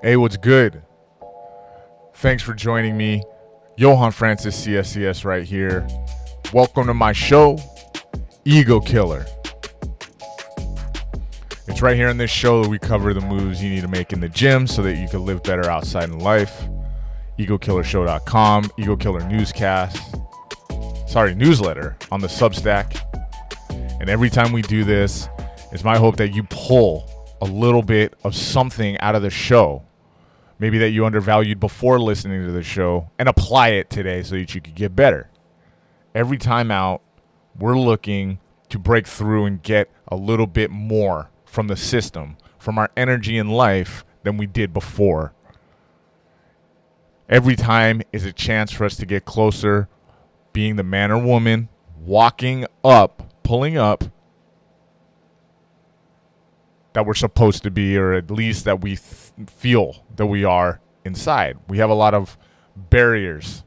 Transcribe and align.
Hey, 0.00 0.16
what's 0.16 0.36
good? 0.36 0.82
Thanks 2.14 2.40
for 2.40 2.54
joining 2.54 2.96
me. 2.96 3.20
Johan 3.76 4.12
Francis 4.12 4.64
CSCS 4.64 5.24
right 5.24 5.42
here. 5.42 5.88
Welcome 6.52 6.86
to 6.86 6.94
my 6.94 7.12
show, 7.12 7.58
Ego 8.44 8.78
Killer. 8.78 9.26
It's 11.66 11.82
right 11.82 11.96
here 11.96 12.06
in 12.06 12.16
this 12.16 12.30
show 12.30 12.62
that 12.62 12.68
we 12.68 12.78
cover 12.78 13.12
the 13.12 13.20
moves 13.20 13.60
you 13.60 13.70
need 13.70 13.80
to 13.80 13.88
make 13.88 14.12
in 14.12 14.20
the 14.20 14.28
gym 14.28 14.68
so 14.68 14.82
that 14.82 14.98
you 14.98 15.08
can 15.08 15.24
live 15.24 15.42
better 15.42 15.68
outside 15.68 16.04
in 16.04 16.20
life. 16.20 16.62
EgoKillershow.com, 17.40 18.70
Ego 18.78 18.94
Killer 18.94 19.28
Newscast, 19.28 20.00
sorry, 21.08 21.34
newsletter 21.34 21.96
on 22.12 22.20
the 22.20 22.28
Substack. 22.28 23.00
And 24.00 24.08
every 24.08 24.30
time 24.30 24.52
we 24.52 24.62
do 24.62 24.84
this, 24.84 25.28
it's 25.72 25.82
my 25.82 25.98
hope 25.98 26.18
that 26.18 26.36
you 26.36 26.44
pull 26.44 27.36
a 27.40 27.46
little 27.46 27.82
bit 27.82 28.14
of 28.22 28.36
something 28.36 28.96
out 28.98 29.16
of 29.16 29.22
the 29.22 29.30
show. 29.30 29.82
Maybe 30.58 30.78
that 30.78 30.90
you 30.90 31.06
undervalued 31.06 31.60
before 31.60 32.00
listening 32.00 32.44
to 32.44 32.52
the 32.52 32.62
show 32.62 33.10
and 33.18 33.28
apply 33.28 33.68
it 33.68 33.90
today 33.90 34.22
so 34.22 34.34
that 34.34 34.54
you 34.54 34.60
could 34.60 34.74
get 34.74 34.96
better. 34.96 35.30
Every 36.14 36.38
time 36.38 36.70
out, 36.70 37.00
we're 37.56 37.78
looking 37.78 38.40
to 38.68 38.78
break 38.78 39.06
through 39.06 39.46
and 39.46 39.62
get 39.62 39.90
a 40.08 40.16
little 40.16 40.46
bit 40.46 40.70
more 40.70 41.30
from 41.44 41.68
the 41.68 41.76
system, 41.76 42.36
from 42.58 42.78
our 42.78 42.90
energy 42.96 43.38
in 43.38 43.48
life 43.48 44.04
than 44.24 44.36
we 44.36 44.46
did 44.46 44.72
before. 44.72 45.32
Every 47.28 47.56
time 47.56 48.02
is 48.12 48.24
a 48.24 48.32
chance 48.32 48.72
for 48.72 48.84
us 48.84 48.96
to 48.96 49.06
get 49.06 49.24
closer, 49.24 49.88
being 50.52 50.76
the 50.76 50.82
man 50.82 51.10
or 51.10 51.18
woman, 51.18 51.68
walking 52.00 52.66
up, 52.82 53.22
pulling 53.42 53.76
up 53.76 54.04
that 56.92 57.06
we're 57.06 57.14
supposed 57.14 57.62
to 57.62 57.70
be, 57.70 57.96
or 57.96 58.12
at 58.12 58.30
least 58.30 58.64
that 58.64 58.80
we 58.80 58.96
th- 58.96 59.32
feel 59.46 60.04
that 60.16 60.26
we 60.26 60.44
are 60.44 60.80
inside. 61.04 61.58
We 61.68 61.78
have 61.78 61.90
a 61.90 61.94
lot 61.94 62.14
of 62.14 62.36
barriers 62.76 63.64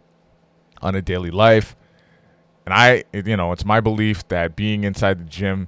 on 0.81 0.95
a 0.95 1.01
daily 1.01 1.31
life. 1.31 1.75
And 2.65 2.73
I, 2.73 3.03
you 3.13 3.37
know, 3.37 3.51
it's 3.51 3.65
my 3.65 3.79
belief 3.79 4.27
that 4.29 4.55
being 4.55 4.83
inside 4.83 5.19
the 5.19 5.25
gym, 5.25 5.67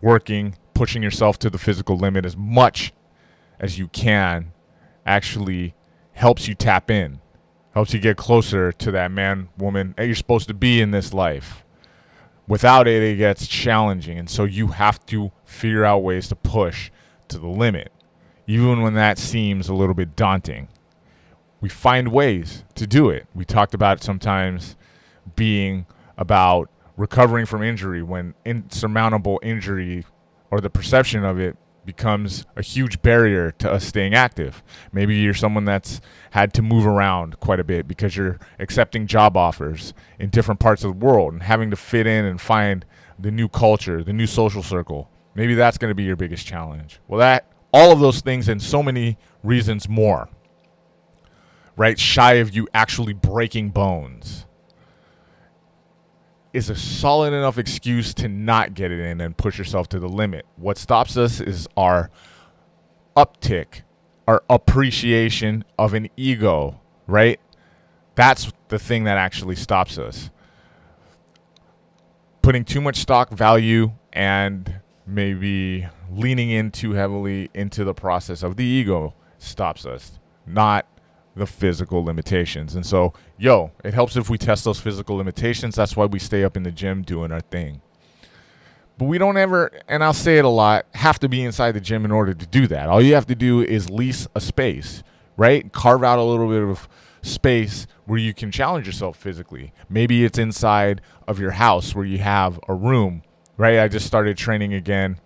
working, 0.00 0.56
pushing 0.74 1.02
yourself 1.02 1.38
to 1.40 1.50
the 1.50 1.58
physical 1.58 1.96
limit 1.96 2.24
as 2.24 2.36
much 2.36 2.92
as 3.58 3.78
you 3.78 3.88
can 3.88 4.52
actually 5.04 5.74
helps 6.12 6.48
you 6.48 6.54
tap 6.54 6.90
in, 6.90 7.20
helps 7.74 7.92
you 7.92 8.00
get 8.00 8.16
closer 8.16 8.72
to 8.72 8.90
that 8.90 9.10
man, 9.10 9.48
woman 9.56 9.94
that 9.96 10.06
you're 10.06 10.14
supposed 10.14 10.48
to 10.48 10.54
be 10.54 10.80
in 10.80 10.90
this 10.90 11.12
life. 11.12 11.64
Without 12.50 12.88
it, 12.88 13.00
it 13.00 13.14
gets 13.14 13.46
challenging. 13.46 14.18
And 14.18 14.28
so 14.28 14.42
you 14.42 14.66
have 14.68 15.06
to 15.06 15.30
figure 15.44 15.84
out 15.84 15.98
ways 15.98 16.26
to 16.30 16.34
push 16.34 16.90
to 17.28 17.38
the 17.38 17.46
limit, 17.46 17.92
even 18.48 18.82
when 18.82 18.94
that 18.94 19.18
seems 19.18 19.68
a 19.68 19.72
little 19.72 19.94
bit 19.94 20.16
daunting. 20.16 20.66
We 21.60 21.68
find 21.68 22.08
ways 22.08 22.64
to 22.74 22.88
do 22.88 23.08
it. 23.08 23.28
We 23.36 23.44
talked 23.44 23.72
about 23.72 24.02
sometimes 24.02 24.74
being 25.36 25.86
about 26.18 26.68
recovering 26.96 27.46
from 27.46 27.62
injury 27.62 28.02
when 28.02 28.34
insurmountable 28.44 29.38
injury 29.44 30.04
or 30.50 30.60
the 30.60 30.70
perception 30.70 31.24
of 31.24 31.38
it 31.38 31.56
becomes 31.84 32.44
a 32.56 32.62
huge 32.62 33.02
barrier 33.02 33.50
to 33.52 33.70
us 33.70 33.84
staying 33.84 34.14
active. 34.14 34.62
Maybe 34.92 35.16
you're 35.16 35.34
someone 35.34 35.64
that's 35.64 36.00
had 36.30 36.52
to 36.54 36.62
move 36.62 36.86
around 36.86 37.40
quite 37.40 37.60
a 37.60 37.64
bit 37.64 37.88
because 37.88 38.16
you're 38.16 38.38
accepting 38.58 39.06
job 39.06 39.36
offers 39.36 39.94
in 40.18 40.30
different 40.30 40.60
parts 40.60 40.84
of 40.84 40.98
the 40.98 41.04
world 41.04 41.32
and 41.32 41.42
having 41.42 41.70
to 41.70 41.76
fit 41.76 42.06
in 42.06 42.24
and 42.24 42.40
find 42.40 42.84
the 43.18 43.30
new 43.30 43.48
culture, 43.48 44.02
the 44.02 44.12
new 44.12 44.26
social 44.26 44.62
circle. 44.62 45.10
Maybe 45.34 45.54
that's 45.54 45.78
going 45.78 45.90
to 45.90 45.94
be 45.94 46.04
your 46.04 46.16
biggest 46.16 46.46
challenge. 46.46 47.00
Well, 47.08 47.20
that 47.20 47.50
all 47.72 47.92
of 47.92 48.00
those 48.00 48.20
things 48.20 48.48
and 48.48 48.62
so 48.62 48.82
many 48.82 49.16
reasons 49.42 49.88
more. 49.88 50.28
Right 51.76 51.98
shy 51.98 52.34
of 52.34 52.54
you 52.54 52.68
actually 52.74 53.14
breaking 53.14 53.70
bones 53.70 54.46
is 56.52 56.68
a 56.68 56.76
solid 56.76 57.32
enough 57.32 57.58
excuse 57.58 58.12
to 58.14 58.28
not 58.28 58.74
get 58.74 58.90
it 58.90 58.98
in 58.98 59.20
and 59.20 59.36
push 59.36 59.58
yourself 59.58 59.88
to 59.88 59.98
the 59.98 60.08
limit. 60.08 60.46
What 60.56 60.78
stops 60.78 61.16
us 61.16 61.40
is 61.40 61.68
our 61.76 62.10
uptick, 63.16 63.82
our 64.26 64.42
appreciation 64.50 65.64
of 65.78 65.94
an 65.94 66.08
ego, 66.16 66.80
right? 67.06 67.40
That's 68.14 68.52
the 68.68 68.78
thing 68.78 69.04
that 69.04 69.16
actually 69.16 69.56
stops 69.56 69.98
us. 69.98 70.30
Putting 72.42 72.64
too 72.64 72.80
much 72.80 72.96
stock 72.96 73.30
value 73.30 73.92
and 74.12 74.80
maybe 75.06 75.86
leaning 76.10 76.50
in 76.50 76.70
too 76.70 76.92
heavily 76.92 77.50
into 77.54 77.84
the 77.84 77.94
process 77.94 78.42
of 78.42 78.56
the 78.56 78.64
ego 78.64 79.14
stops 79.38 79.86
us, 79.86 80.18
not 80.46 80.86
the 81.34 81.46
physical 81.46 82.04
limitations. 82.04 82.74
And 82.74 82.84
so, 82.84 83.12
yo, 83.38 83.72
it 83.84 83.94
helps 83.94 84.16
if 84.16 84.28
we 84.28 84.38
test 84.38 84.64
those 84.64 84.80
physical 84.80 85.16
limitations. 85.16 85.74
That's 85.74 85.96
why 85.96 86.06
we 86.06 86.18
stay 86.18 86.44
up 86.44 86.56
in 86.56 86.62
the 86.62 86.72
gym 86.72 87.02
doing 87.02 87.32
our 87.32 87.40
thing. 87.40 87.80
But 88.98 89.06
we 89.06 89.16
don't 89.16 89.36
ever, 89.36 89.70
and 89.88 90.04
I'll 90.04 90.12
say 90.12 90.38
it 90.38 90.44
a 90.44 90.48
lot, 90.48 90.86
have 90.94 91.18
to 91.20 91.28
be 91.28 91.42
inside 91.42 91.72
the 91.72 91.80
gym 91.80 92.04
in 92.04 92.10
order 92.10 92.34
to 92.34 92.46
do 92.46 92.66
that. 92.66 92.88
All 92.88 93.00
you 93.00 93.14
have 93.14 93.26
to 93.26 93.34
do 93.34 93.62
is 93.62 93.88
lease 93.88 94.28
a 94.34 94.40
space, 94.40 95.02
right? 95.36 95.72
Carve 95.72 96.04
out 96.04 96.18
a 96.18 96.22
little 96.22 96.48
bit 96.48 96.62
of 96.62 96.88
space 97.22 97.86
where 98.04 98.18
you 98.18 98.34
can 98.34 98.50
challenge 98.50 98.86
yourself 98.86 99.16
physically. 99.16 99.72
Maybe 99.88 100.24
it's 100.24 100.38
inside 100.38 101.00
of 101.26 101.38
your 101.38 101.52
house 101.52 101.94
where 101.94 102.04
you 102.04 102.18
have 102.18 102.60
a 102.68 102.74
room, 102.74 103.22
right? 103.56 103.78
I 103.78 103.88
just 103.88 104.06
started 104.06 104.36
training 104.36 104.74
again 104.74 105.18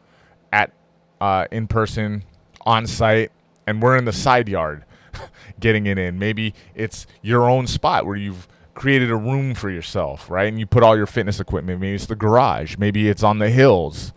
at 0.52 0.72
uh, 1.20 1.46
in 1.50 1.66
person, 1.66 2.24
on 2.64 2.86
site, 2.86 3.32
and 3.66 3.82
we're 3.82 3.96
in 3.96 4.04
the 4.04 4.12
side 4.12 4.48
yard 4.48 4.84
getting 5.60 5.86
it 5.86 5.98
in. 5.98 6.18
Maybe 6.18 6.54
it's 6.74 7.06
your 7.22 7.48
own 7.48 7.66
spot 7.66 8.06
where 8.06 8.16
you've 8.16 8.48
created 8.74 9.10
a 9.10 9.16
room 9.16 9.54
for 9.54 9.70
yourself, 9.70 10.28
right? 10.28 10.48
And 10.48 10.58
you 10.58 10.66
put 10.66 10.82
all 10.82 10.96
your 10.96 11.06
fitness 11.06 11.40
equipment. 11.40 11.80
Maybe 11.80 11.94
it's 11.94 12.06
the 12.06 12.16
garage. 12.16 12.76
Maybe 12.76 13.08
it's 13.08 13.22
on 13.22 13.38
the 13.38 13.50
hills, 13.50 14.12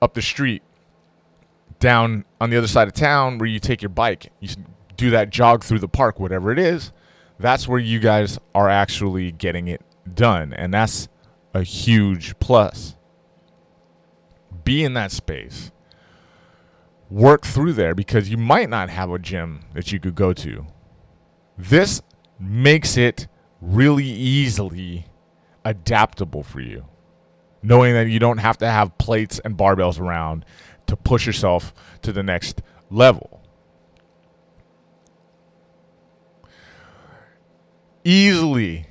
up 0.00 0.14
the 0.14 0.22
street, 0.22 0.62
down 1.78 2.24
on 2.40 2.50
the 2.50 2.56
other 2.56 2.66
side 2.66 2.88
of 2.88 2.94
town 2.94 3.38
where 3.38 3.48
you 3.48 3.58
take 3.58 3.82
your 3.82 3.90
bike. 3.90 4.32
You 4.40 4.50
do 4.96 5.10
that 5.10 5.30
jog 5.30 5.64
through 5.64 5.78
the 5.80 5.88
park, 5.88 6.18
whatever 6.18 6.50
it 6.50 6.58
is. 6.58 6.92
That's 7.38 7.66
where 7.66 7.78
you 7.78 8.00
guys 8.00 8.38
are 8.54 8.68
actually 8.68 9.32
getting 9.32 9.68
it 9.68 9.82
done. 10.12 10.52
And 10.52 10.72
that's 10.74 11.08
a 11.54 11.62
huge 11.62 12.38
plus. 12.38 12.96
Be 14.64 14.84
in 14.84 14.94
that 14.94 15.10
space 15.10 15.72
work 17.10 17.44
through 17.44 17.72
there 17.72 17.94
because 17.94 18.30
you 18.30 18.36
might 18.36 18.70
not 18.70 18.88
have 18.88 19.10
a 19.10 19.18
gym 19.18 19.60
that 19.74 19.90
you 19.92 19.98
could 19.98 20.14
go 20.14 20.32
to. 20.32 20.66
This 21.58 22.00
makes 22.38 22.96
it 22.96 23.26
really 23.60 24.06
easily 24.06 25.06
adaptable 25.64 26.42
for 26.42 26.60
you, 26.60 26.86
knowing 27.62 27.92
that 27.94 28.08
you 28.08 28.18
don't 28.18 28.38
have 28.38 28.56
to 28.58 28.70
have 28.70 28.96
plates 28.96 29.40
and 29.44 29.58
barbells 29.58 30.00
around 30.00 30.44
to 30.86 30.96
push 30.96 31.26
yourself 31.26 31.74
to 32.02 32.12
the 32.12 32.22
next 32.22 32.62
level. 32.90 33.42
Easily, 38.02 38.86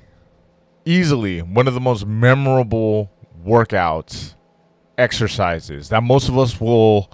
easily, 0.84 1.42
one 1.42 1.66
of 1.66 1.74
the 1.74 1.80
most 1.80 2.06
memorable 2.06 3.10
workouts, 3.44 4.34
exercises 4.96 5.88
that 5.88 6.02
most 6.02 6.28
of 6.28 6.38
us 6.38 6.60
will 6.60 7.10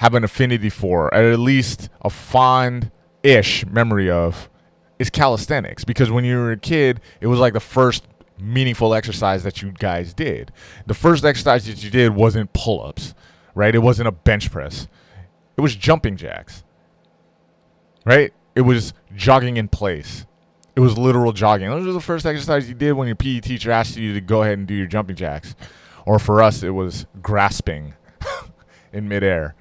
have 0.00 0.14
an 0.14 0.24
affinity 0.24 0.70
for, 0.70 1.08
or 1.08 1.14
at 1.14 1.38
least 1.38 1.90
a 2.00 2.08
fond 2.08 2.90
ish 3.22 3.66
memory 3.66 4.10
of, 4.10 4.48
is 4.98 5.10
calisthenics. 5.10 5.84
Because 5.84 6.10
when 6.10 6.24
you 6.24 6.38
were 6.38 6.52
a 6.52 6.56
kid, 6.56 7.02
it 7.20 7.26
was 7.26 7.38
like 7.38 7.52
the 7.52 7.60
first 7.60 8.08
meaningful 8.38 8.94
exercise 8.94 9.42
that 9.42 9.60
you 9.60 9.72
guys 9.72 10.14
did. 10.14 10.52
The 10.86 10.94
first 10.94 11.22
exercise 11.22 11.66
that 11.66 11.84
you 11.84 11.90
did 11.90 12.14
wasn't 12.14 12.50
pull 12.54 12.82
ups, 12.82 13.14
right? 13.54 13.74
It 13.74 13.80
wasn't 13.80 14.08
a 14.08 14.12
bench 14.12 14.50
press, 14.50 14.88
it 15.58 15.60
was 15.60 15.76
jumping 15.76 16.16
jacks, 16.16 16.64
right? 18.06 18.32
It 18.54 18.62
was 18.62 18.94
jogging 19.14 19.58
in 19.58 19.68
place. 19.68 20.24
It 20.76 20.80
was 20.80 20.96
literal 20.96 21.34
jogging. 21.34 21.68
Those 21.68 21.86
were 21.86 21.92
the 21.92 22.00
first 22.00 22.24
exercise 22.24 22.70
you 22.70 22.74
did 22.74 22.92
when 22.94 23.06
your 23.06 23.16
PE 23.16 23.40
teacher 23.40 23.70
asked 23.70 23.98
you 23.98 24.14
to 24.14 24.20
go 24.22 24.42
ahead 24.42 24.56
and 24.56 24.66
do 24.66 24.72
your 24.72 24.86
jumping 24.86 25.16
jacks. 25.16 25.54
Or 26.06 26.18
for 26.18 26.40
us, 26.42 26.62
it 26.62 26.70
was 26.70 27.04
grasping 27.20 27.92
in 28.94 29.06
midair. 29.06 29.56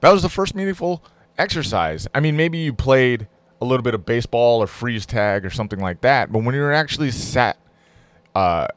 That 0.00 0.12
was 0.12 0.22
the 0.22 0.28
first 0.28 0.54
meaningful 0.54 1.02
exercise. 1.38 2.06
I 2.14 2.20
mean, 2.20 2.36
maybe 2.36 2.58
you 2.58 2.72
played 2.72 3.28
a 3.60 3.64
little 3.64 3.82
bit 3.82 3.94
of 3.94 4.04
baseball 4.04 4.62
or 4.62 4.66
freeze 4.66 5.06
tag 5.06 5.44
or 5.44 5.50
something 5.50 5.80
like 5.80 6.02
that, 6.02 6.30
but 6.30 6.40
when 6.42 6.54
you're 6.54 6.72
actually 6.72 7.10
sat, 7.10 7.58
uh, 8.34 8.68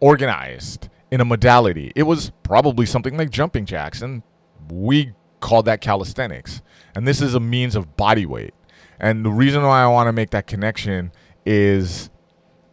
organized 0.00 0.88
in 1.10 1.20
a 1.20 1.24
modality, 1.24 1.92
it 1.94 2.02
was 2.02 2.32
probably 2.42 2.84
something 2.84 3.16
like 3.16 3.30
jumping 3.30 3.64
jacks, 3.64 4.02
and 4.02 4.22
we 4.70 5.12
called 5.40 5.64
that 5.66 5.80
calisthenics. 5.80 6.60
And 6.94 7.06
this 7.06 7.20
is 7.20 7.34
a 7.34 7.40
means 7.40 7.74
of 7.74 7.96
body 7.96 8.26
weight. 8.26 8.54
And 9.00 9.24
the 9.24 9.30
reason 9.30 9.62
why 9.62 9.82
I 9.82 9.86
want 9.86 10.08
to 10.08 10.12
make 10.12 10.30
that 10.30 10.46
connection 10.46 11.12
is 11.44 12.10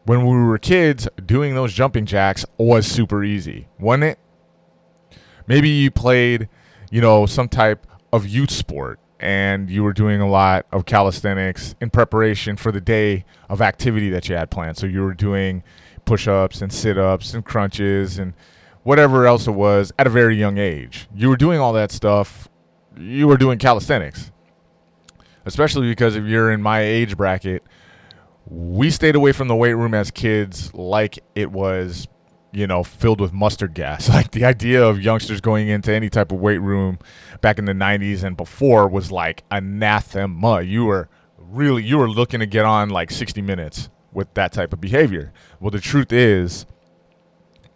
when 0.06 0.26
we 0.26 0.38
were 0.38 0.58
kids, 0.58 1.08
doing 1.26 1.56
those 1.56 1.74
jumping 1.74 2.06
jacks 2.06 2.46
was 2.58 2.88
super 2.88 3.24
easy, 3.24 3.68
wasn't 3.80 4.04
it? 4.06 4.20
Maybe 5.48 5.70
you 5.70 5.92
played 5.92 6.50
you 6.92 7.02
know, 7.02 7.26
some 7.26 7.48
type 7.48 7.86
of 8.12 8.28
youth 8.28 8.52
sport 8.52 9.00
and 9.20 9.70
you 9.70 9.84
were 9.84 9.94
doing 9.94 10.22
a 10.22 10.30
lot 10.30 10.66
of 10.72 10.86
calisthenics 10.86 11.76
in 11.82 11.90
preparation 11.90 12.56
for 12.56 12.72
the 12.72 12.80
day 12.80 13.26
of 13.50 13.62
activity 13.62 14.10
that 14.10 14.30
you 14.30 14.36
had 14.36 14.50
planned. 14.50 14.78
So 14.78 14.88
you 14.88 15.02
were 15.02 15.14
doing 15.14 15.64
push 16.06 16.28
ups 16.28 16.62
and 16.62 16.72
sit 16.72 16.98
ups 16.98 17.34
and 17.34 17.44
crunches 17.44 18.18
and 18.18 18.34
whatever 18.84 19.28
else 19.28 19.46
it 19.46 19.52
was 19.52 19.92
at 20.00 20.08
a 20.08 20.10
very 20.10 20.38
young 20.38 20.58
age. 20.58 21.08
You 21.14 21.30
were 21.30 21.38
doing 21.38 21.60
all 21.60 21.74
that 21.74 21.92
stuff. 21.92 22.48
You 22.98 23.28
were 23.28 23.38
doing 23.38 23.60
calisthenics. 23.60 24.32
Especially 25.46 25.88
because 25.90 26.16
if 26.16 26.26
you're 26.26 26.52
in 26.52 26.62
my 26.62 26.82
age 26.82 27.18
bracket, 27.18 27.64
we 28.46 28.90
stayed 28.90 29.16
away 29.16 29.32
from 29.32 29.48
the 29.48 29.56
weight 29.56 29.74
room 29.74 29.94
as 29.94 30.12
kids 30.12 30.74
like 30.74 31.20
it 31.36 31.52
was 31.52 32.08
you 32.52 32.66
know, 32.68 32.84
filled 32.84 33.22
with 33.22 33.34
mustard 33.34 33.74
gas. 33.74 34.10
Like 34.20 34.32
the 34.32 34.46
idea 34.46 34.84
of 34.84 35.02
youngsters 35.02 35.40
going 35.40 35.68
into 35.68 35.94
any 35.94 36.10
type 36.10 36.32
of 36.32 36.40
weight 36.40 36.58
room 36.58 37.00
back 37.42 37.58
in 37.58 37.66
the 37.66 37.74
90s 37.74 38.24
and 38.24 38.36
before 38.36 38.88
was 38.88 39.12
like 39.12 39.44
anathema. 39.52 40.62
You 40.62 40.86
were 40.86 41.10
really 41.38 41.84
you 41.84 41.98
were 41.98 42.10
looking 42.10 42.40
to 42.42 42.46
get 42.46 42.66
on 42.66 42.90
like 42.90 43.12
60 43.12 43.42
minutes 43.42 43.90
with 44.12 44.34
that 44.34 44.52
type 44.52 44.74
of 44.74 44.82
behavior. 44.82 45.32
Well, 45.60 45.72
the 45.72 45.80
truth 45.80 46.12
is 46.12 46.66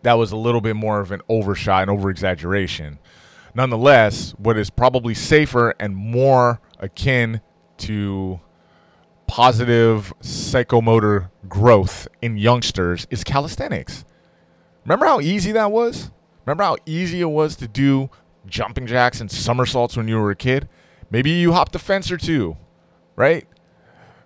that 0.02 0.14
was 0.14 0.31
a 0.31 0.38
little 0.38 0.60
bit 0.60 0.75
more 0.75 1.00
of 1.00 1.12
an 1.12 1.22
overshot 1.30 1.84
and 1.84 1.92
over 1.92 2.10
exaggeration. 2.10 3.00
Nonetheless, 3.56 4.31
what 4.38 4.58
is 4.58 4.70
probably 4.70 5.14
safer 5.14 5.75
and 5.80 5.96
more 5.96 6.60
akin 6.80 7.40
to 7.78 8.42
positive 9.28 10.14
psychomotor 10.22 11.30
growth 11.48 12.08
in 12.22 12.38
youngsters 12.38 13.08
is 13.10 13.24
calisthenics 13.24 14.04
Remember 14.86 15.06
how 15.06 15.20
easy 15.20 15.52
that 15.54 15.72
was? 15.72 16.12
Remember 16.46 16.64
how 16.64 16.78
easy 16.86 17.22
it 17.22 17.26
was 17.26 17.56
to 17.58 17.68
do 17.68 18.10
jumping 18.46 18.86
jacks 18.86 19.22
and 19.22 19.32
somersaults 19.32 19.96
when 19.96 20.08
you 20.08 20.20
were 20.20 20.32
a 20.32 20.36
kid? 20.36 20.68
Maybe 21.10 21.32
you 21.32 21.54
hopped 21.54 21.76
a 21.76 21.80
fence 21.80 22.12
or 22.12 22.18
two, 22.18 22.58
right? 23.16 23.48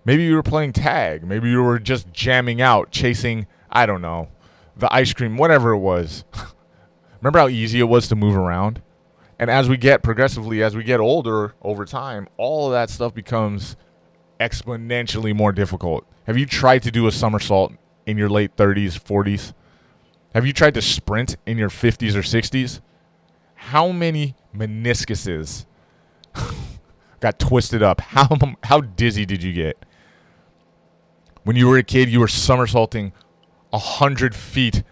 Maybe 0.03 0.23
you 0.23 0.35
were 0.35 0.43
playing 0.43 0.73
tag. 0.73 1.25
Maybe 1.25 1.49
you 1.49 1.61
were 1.61 1.79
just 1.79 2.11
jamming 2.11 2.61
out, 2.61 2.91
chasing, 2.91 3.45
I 3.69 3.85
don't 3.85 4.01
know, 4.01 4.29
the 4.75 4.91
ice 4.93 5.13
cream, 5.13 5.37
whatever 5.37 5.71
it 5.71 5.79
was. 5.79 6.23
Remember 7.21 7.39
how 7.39 7.49
easy 7.49 7.79
it 7.79 7.89
was 7.89 8.07
to 8.07 8.15
move 8.15 8.35
around? 8.35 8.81
And 9.39 9.51
as 9.51 9.69
we 9.69 9.77
get 9.77 10.01
progressively, 10.01 10.63
as 10.63 10.75
we 10.75 10.83
get 10.83 10.99
older 10.99 11.53
over 11.61 11.85
time, 11.85 12.27
all 12.37 12.67
of 12.67 12.71
that 12.71 12.89
stuff 12.89 13.13
becomes 13.13 13.75
exponentially 14.39 15.35
more 15.35 15.51
difficult. 15.51 16.05
Have 16.25 16.37
you 16.37 16.45
tried 16.45 16.83
to 16.83 16.91
do 16.91 17.05
a 17.05 17.11
somersault 17.11 17.73
in 18.05 18.17
your 18.17 18.29
late 18.29 18.55
30s, 18.55 18.99
40s? 18.99 19.53
Have 20.33 20.45
you 20.45 20.53
tried 20.53 20.73
to 20.75 20.81
sprint 20.81 21.37
in 21.45 21.57
your 21.57 21.69
50s 21.69 22.13
or 22.15 22.21
60s? 22.21 22.81
How 23.55 23.91
many 23.91 24.35
meniscuses 24.55 25.65
got 27.19 27.39
twisted 27.39 27.81
up? 27.81 28.01
How 28.01 28.29
how 28.63 28.81
dizzy 28.81 29.25
did 29.25 29.43
you 29.43 29.53
get? 29.53 29.83
When 31.43 31.55
you 31.55 31.67
were 31.67 31.77
a 31.77 31.83
kid, 31.83 32.09
you 32.09 32.19
were 32.19 32.27
somersaulting 32.27 33.13
a 33.71 33.79
hundred 33.79 34.35
feet 34.35 34.83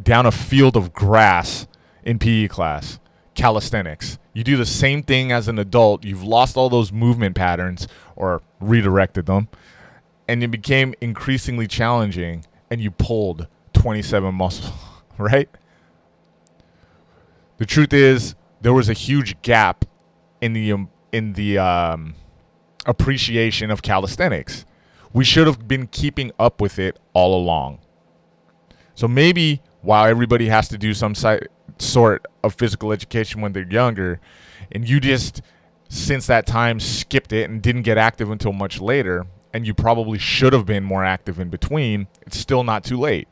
down 0.00 0.26
a 0.26 0.32
field 0.32 0.76
of 0.76 0.92
grass 0.92 1.66
in 2.04 2.18
PE 2.18 2.48
class, 2.48 2.98
calisthenics. 3.34 4.18
You 4.32 4.44
do 4.44 4.56
the 4.56 4.66
same 4.66 5.02
thing 5.02 5.32
as 5.32 5.48
an 5.48 5.58
adult. 5.58 6.04
You've 6.04 6.22
lost 6.22 6.56
all 6.56 6.70
those 6.70 6.92
movement 6.92 7.36
patterns 7.36 7.88
or 8.16 8.42
redirected 8.60 9.26
them, 9.26 9.48
and 10.26 10.42
it 10.42 10.48
became 10.48 10.94
increasingly 11.00 11.66
challenging. 11.66 12.44
And 12.70 12.80
you 12.80 12.90
pulled 12.90 13.48
27 13.82 14.32
muscle, 14.32 14.72
right? 15.18 15.48
The 17.56 17.66
truth 17.66 17.92
is, 17.92 18.36
there 18.60 18.72
was 18.72 18.88
a 18.88 18.92
huge 18.92 19.42
gap 19.42 19.84
in 20.40 20.52
the 20.52 20.72
um, 20.72 20.88
in 21.10 21.32
the 21.32 21.58
um, 21.58 22.14
appreciation 22.86 23.72
of 23.72 23.82
calisthenics. 23.82 24.64
We 25.12 25.24
should 25.24 25.48
have 25.48 25.66
been 25.66 25.88
keeping 25.88 26.30
up 26.38 26.60
with 26.60 26.78
it 26.78 26.96
all 27.12 27.36
along. 27.36 27.80
So 28.94 29.08
maybe 29.08 29.60
while 29.80 30.06
everybody 30.06 30.46
has 30.46 30.68
to 30.68 30.78
do 30.78 30.94
some 30.94 31.16
si- 31.16 31.40
sort 31.78 32.24
of 32.44 32.54
physical 32.54 32.92
education 32.92 33.40
when 33.40 33.52
they're 33.52 33.68
younger, 33.68 34.20
and 34.70 34.88
you 34.88 35.00
just 35.00 35.42
since 35.88 36.28
that 36.28 36.46
time 36.46 36.78
skipped 36.78 37.32
it 37.32 37.50
and 37.50 37.60
didn't 37.60 37.82
get 37.82 37.98
active 37.98 38.30
until 38.30 38.52
much 38.52 38.80
later, 38.80 39.26
and 39.52 39.66
you 39.66 39.74
probably 39.74 40.20
should 40.20 40.52
have 40.52 40.66
been 40.66 40.84
more 40.84 41.04
active 41.04 41.40
in 41.40 41.50
between, 41.50 42.06
it's 42.24 42.38
still 42.38 42.62
not 42.62 42.84
too 42.84 42.96
late. 42.96 43.26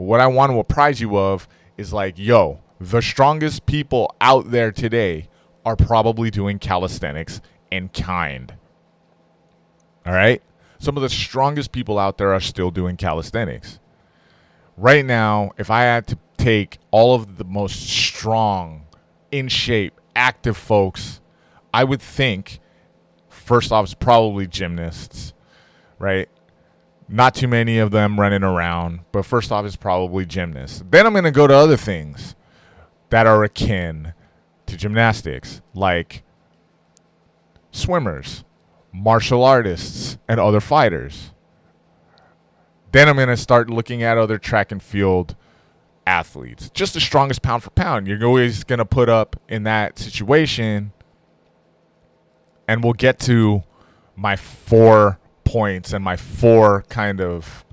What 0.00 0.20
I 0.20 0.26
want 0.28 0.50
to 0.50 0.58
apprise 0.58 1.00
you 1.00 1.16
of 1.18 1.46
is 1.76 1.92
like, 1.92 2.18
yo, 2.18 2.60
the 2.80 3.02
strongest 3.02 3.66
people 3.66 4.14
out 4.20 4.50
there 4.50 4.72
today 4.72 5.28
are 5.64 5.76
probably 5.76 6.30
doing 6.30 6.58
calisthenics 6.58 7.42
in 7.70 7.90
kind. 7.90 8.54
All 10.06 10.14
right? 10.14 10.42
Some 10.78 10.96
of 10.96 11.02
the 11.02 11.10
strongest 11.10 11.72
people 11.72 11.98
out 11.98 12.16
there 12.16 12.32
are 12.32 12.40
still 12.40 12.70
doing 12.70 12.96
calisthenics. 12.96 13.78
Right 14.78 15.04
now, 15.04 15.50
if 15.58 15.70
I 15.70 15.82
had 15.82 16.06
to 16.06 16.18
take 16.38 16.78
all 16.90 17.14
of 17.14 17.36
the 17.36 17.44
most 17.44 17.86
strong, 17.86 18.86
in 19.30 19.48
shape, 19.48 20.00
active 20.16 20.56
folks, 20.56 21.20
I 21.74 21.84
would 21.84 22.00
think 22.00 22.60
first 23.28 23.70
off, 23.70 23.84
it's 23.84 23.94
probably 23.94 24.46
gymnasts, 24.46 25.34
right? 25.98 26.28
Not 27.12 27.34
too 27.34 27.48
many 27.48 27.78
of 27.80 27.90
them 27.90 28.20
running 28.20 28.44
around, 28.44 29.00
but 29.10 29.26
first 29.26 29.50
off, 29.50 29.64
it's 29.64 29.74
probably 29.74 30.24
gymnasts. 30.24 30.84
Then 30.88 31.06
I'm 31.06 31.12
going 31.12 31.24
to 31.24 31.32
go 31.32 31.48
to 31.48 31.54
other 31.54 31.76
things 31.76 32.36
that 33.08 33.26
are 33.26 33.42
akin 33.42 34.14
to 34.66 34.76
gymnastics, 34.76 35.60
like 35.74 36.22
swimmers, 37.72 38.44
martial 38.92 39.42
artists, 39.42 40.18
and 40.28 40.38
other 40.38 40.60
fighters. 40.60 41.32
Then 42.92 43.08
I'm 43.08 43.16
going 43.16 43.26
to 43.26 43.36
start 43.36 43.68
looking 43.70 44.04
at 44.04 44.16
other 44.16 44.38
track 44.38 44.70
and 44.70 44.80
field 44.80 45.34
athletes. 46.06 46.70
Just 46.70 46.94
the 46.94 47.00
strongest 47.00 47.42
pound 47.42 47.64
for 47.64 47.70
pound. 47.70 48.06
You're 48.06 48.24
always 48.24 48.62
going 48.62 48.78
to 48.78 48.84
put 48.84 49.08
up 49.08 49.34
in 49.48 49.64
that 49.64 49.98
situation. 49.98 50.92
And 52.68 52.84
we'll 52.84 52.92
get 52.92 53.18
to 53.20 53.64
my 54.14 54.36
four 54.36 55.18
points 55.50 55.92
and 55.92 56.04
my 56.04 56.16
four 56.16 56.82
kind 56.88 57.20
of 57.20 57.64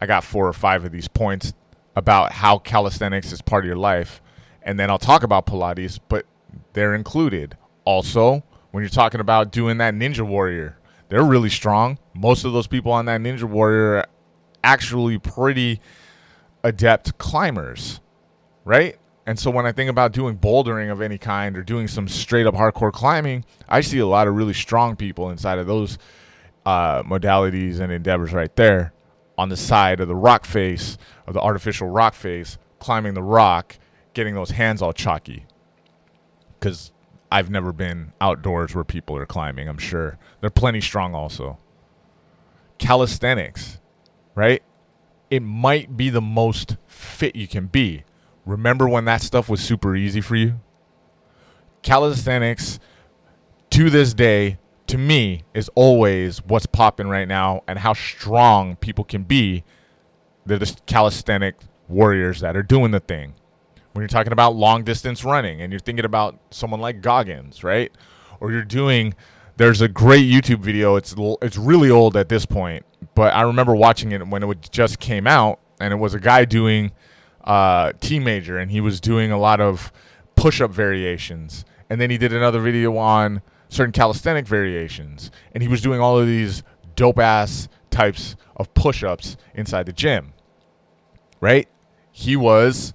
I 0.00 0.06
got 0.06 0.24
four 0.24 0.48
or 0.48 0.52
five 0.54 0.84
of 0.86 0.92
these 0.92 1.08
points 1.08 1.52
about 1.94 2.32
how 2.32 2.58
calisthenics 2.58 3.32
is 3.32 3.42
part 3.42 3.64
of 3.64 3.66
your 3.66 3.76
life. 3.76 4.22
And 4.62 4.80
then 4.80 4.90
I'll 4.90 4.98
talk 4.98 5.22
about 5.22 5.46
Pilates, 5.46 6.00
but 6.08 6.24
they're 6.72 6.94
included. 6.94 7.56
Also, 7.84 8.42
when 8.70 8.82
you're 8.82 8.88
talking 8.88 9.20
about 9.20 9.52
doing 9.52 9.76
that 9.78 9.92
Ninja 9.92 10.26
Warrior, 10.26 10.78
they're 11.10 11.22
really 11.22 11.50
strong. 11.50 11.98
Most 12.14 12.44
of 12.44 12.54
those 12.54 12.66
people 12.66 12.90
on 12.92 13.04
that 13.04 13.20
Ninja 13.20 13.44
Warrior 13.44 13.96
are 13.96 14.06
actually 14.64 15.18
pretty 15.18 15.80
adept 16.64 17.18
climbers, 17.18 18.00
right? 18.64 18.96
And 19.26 19.38
so 19.38 19.50
when 19.50 19.66
I 19.66 19.72
think 19.72 19.90
about 19.90 20.12
doing 20.12 20.38
bouldering 20.38 20.90
of 20.90 21.02
any 21.02 21.18
kind 21.18 21.58
or 21.58 21.62
doing 21.62 21.88
some 21.88 22.08
straight 22.08 22.46
up 22.46 22.54
hardcore 22.54 22.92
climbing, 22.92 23.44
I 23.68 23.82
see 23.82 23.98
a 23.98 24.06
lot 24.06 24.26
of 24.26 24.34
really 24.34 24.54
strong 24.54 24.96
people 24.96 25.30
inside 25.30 25.58
of 25.58 25.66
those 25.66 25.98
uh, 26.64 27.02
modalities 27.02 27.80
and 27.80 27.92
endeavors 27.92 28.32
right 28.32 28.54
there 28.56 28.92
on 29.38 29.48
the 29.48 29.56
side 29.56 30.00
of 30.00 30.08
the 30.08 30.14
rock 30.14 30.44
face 30.44 30.98
of 31.26 31.34
the 31.34 31.40
artificial 31.40 31.88
rock 31.88 32.14
face, 32.14 32.58
climbing 32.78 33.14
the 33.14 33.22
rock, 33.22 33.76
getting 34.14 34.34
those 34.34 34.50
hands 34.50 34.82
all 34.82 34.92
chalky. 34.92 35.46
Because 36.58 36.92
I've 37.30 37.50
never 37.50 37.72
been 37.72 38.12
outdoors 38.20 38.74
where 38.74 38.84
people 38.84 39.16
are 39.16 39.26
climbing. 39.26 39.68
I'm 39.68 39.78
sure 39.78 40.18
they're 40.40 40.50
plenty 40.50 40.80
strong. 40.80 41.14
Also, 41.14 41.58
calisthenics, 42.78 43.80
right? 44.34 44.62
It 45.30 45.40
might 45.40 45.96
be 45.96 46.10
the 46.10 46.20
most 46.20 46.76
fit 46.86 47.34
you 47.34 47.48
can 47.48 47.66
be. 47.66 48.04
Remember 48.44 48.88
when 48.88 49.06
that 49.06 49.22
stuff 49.22 49.48
was 49.48 49.60
super 49.60 49.96
easy 49.96 50.20
for 50.20 50.36
you? 50.36 50.60
Calisthenics 51.82 52.78
to 53.70 53.88
this 53.88 54.12
day 54.14 54.58
to 54.86 54.98
me 54.98 55.42
is 55.54 55.70
always 55.74 56.44
what's 56.44 56.66
popping 56.66 57.08
right 57.08 57.28
now 57.28 57.62
and 57.66 57.78
how 57.78 57.92
strong 57.92 58.76
people 58.76 59.04
can 59.04 59.22
be. 59.22 59.64
They're 60.44 60.58
the 60.58 60.76
calisthenic 60.86 61.56
warriors 61.88 62.40
that 62.40 62.56
are 62.56 62.62
doing 62.62 62.90
the 62.90 63.00
thing. 63.00 63.34
When 63.92 64.02
you're 64.02 64.08
talking 64.08 64.32
about 64.32 64.56
long 64.56 64.84
distance 64.84 65.24
running 65.24 65.60
and 65.60 65.72
you're 65.72 65.80
thinking 65.80 66.04
about 66.04 66.38
someone 66.50 66.80
like 66.80 67.00
Goggins, 67.00 67.62
right? 67.62 67.92
Or 68.40 68.50
you're 68.50 68.64
doing 68.64 69.14
there's 69.56 69.80
a 69.80 69.88
great 69.88 70.30
YouTube 70.30 70.60
video. 70.60 70.96
It's 70.96 71.14
it's 71.42 71.56
really 71.56 71.90
old 71.90 72.16
at 72.16 72.28
this 72.28 72.46
point, 72.46 72.84
but 73.14 73.34
I 73.34 73.42
remember 73.42 73.74
watching 73.74 74.12
it 74.12 74.26
when 74.26 74.42
it 74.42 74.68
just 74.70 74.98
came 74.98 75.26
out, 75.26 75.60
and 75.80 75.92
it 75.92 75.96
was 75.96 76.14
a 76.14 76.20
guy 76.20 76.44
doing 76.44 76.92
uh, 77.44 77.92
Tee 78.00 78.18
Major, 78.18 78.58
and 78.58 78.70
he 78.70 78.80
was 78.80 79.00
doing 79.00 79.30
a 79.30 79.38
lot 79.38 79.60
of 79.60 79.92
push-up 80.36 80.70
variations, 80.70 81.64
and 81.90 82.00
then 82.00 82.10
he 82.10 82.18
did 82.18 82.32
another 82.32 82.60
video 82.60 82.96
on 82.96 83.42
certain 83.72 83.92
calisthenic 83.92 84.46
variations, 84.46 85.30
and 85.52 85.62
he 85.62 85.68
was 85.68 85.80
doing 85.80 86.00
all 86.00 86.18
of 86.18 86.26
these 86.26 86.62
dope 86.94 87.18
ass 87.18 87.68
types 87.90 88.36
of 88.56 88.72
push 88.74 89.02
ups 89.02 89.36
inside 89.54 89.86
the 89.86 89.92
gym. 89.92 90.34
Right? 91.40 91.68
He 92.12 92.36
was 92.36 92.94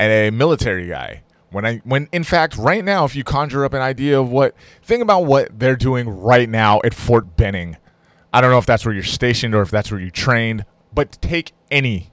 a 0.00 0.30
military 0.30 0.88
guy, 0.88 1.22
When 1.50 1.64
I 1.64 1.76
when 1.84 2.08
in 2.12 2.24
fact 2.24 2.56
right 2.56 2.84
now 2.84 3.04
if 3.04 3.14
you 3.14 3.22
conjure 3.22 3.64
up 3.64 3.72
an 3.72 3.82
idea 3.82 4.20
of 4.20 4.30
what 4.30 4.54
think 4.82 5.02
about 5.02 5.26
what 5.26 5.58
they're 5.58 5.76
doing 5.76 6.08
right 6.08 6.48
now 6.48 6.80
at 6.84 6.94
Fort 6.94 7.36
Benning. 7.36 7.76
I 8.32 8.40
don't 8.40 8.50
know 8.50 8.58
if 8.58 8.66
that's 8.66 8.84
where 8.84 8.94
you're 8.94 9.02
stationed 9.02 9.54
or 9.54 9.62
if 9.62 9.70
that's 9.70 9.90
where 9.90 10.00
you 10.00 10.10
trained, 10.10 10.64
but 10.92 11.20
take 11.20 11.52
any 11.70 12.09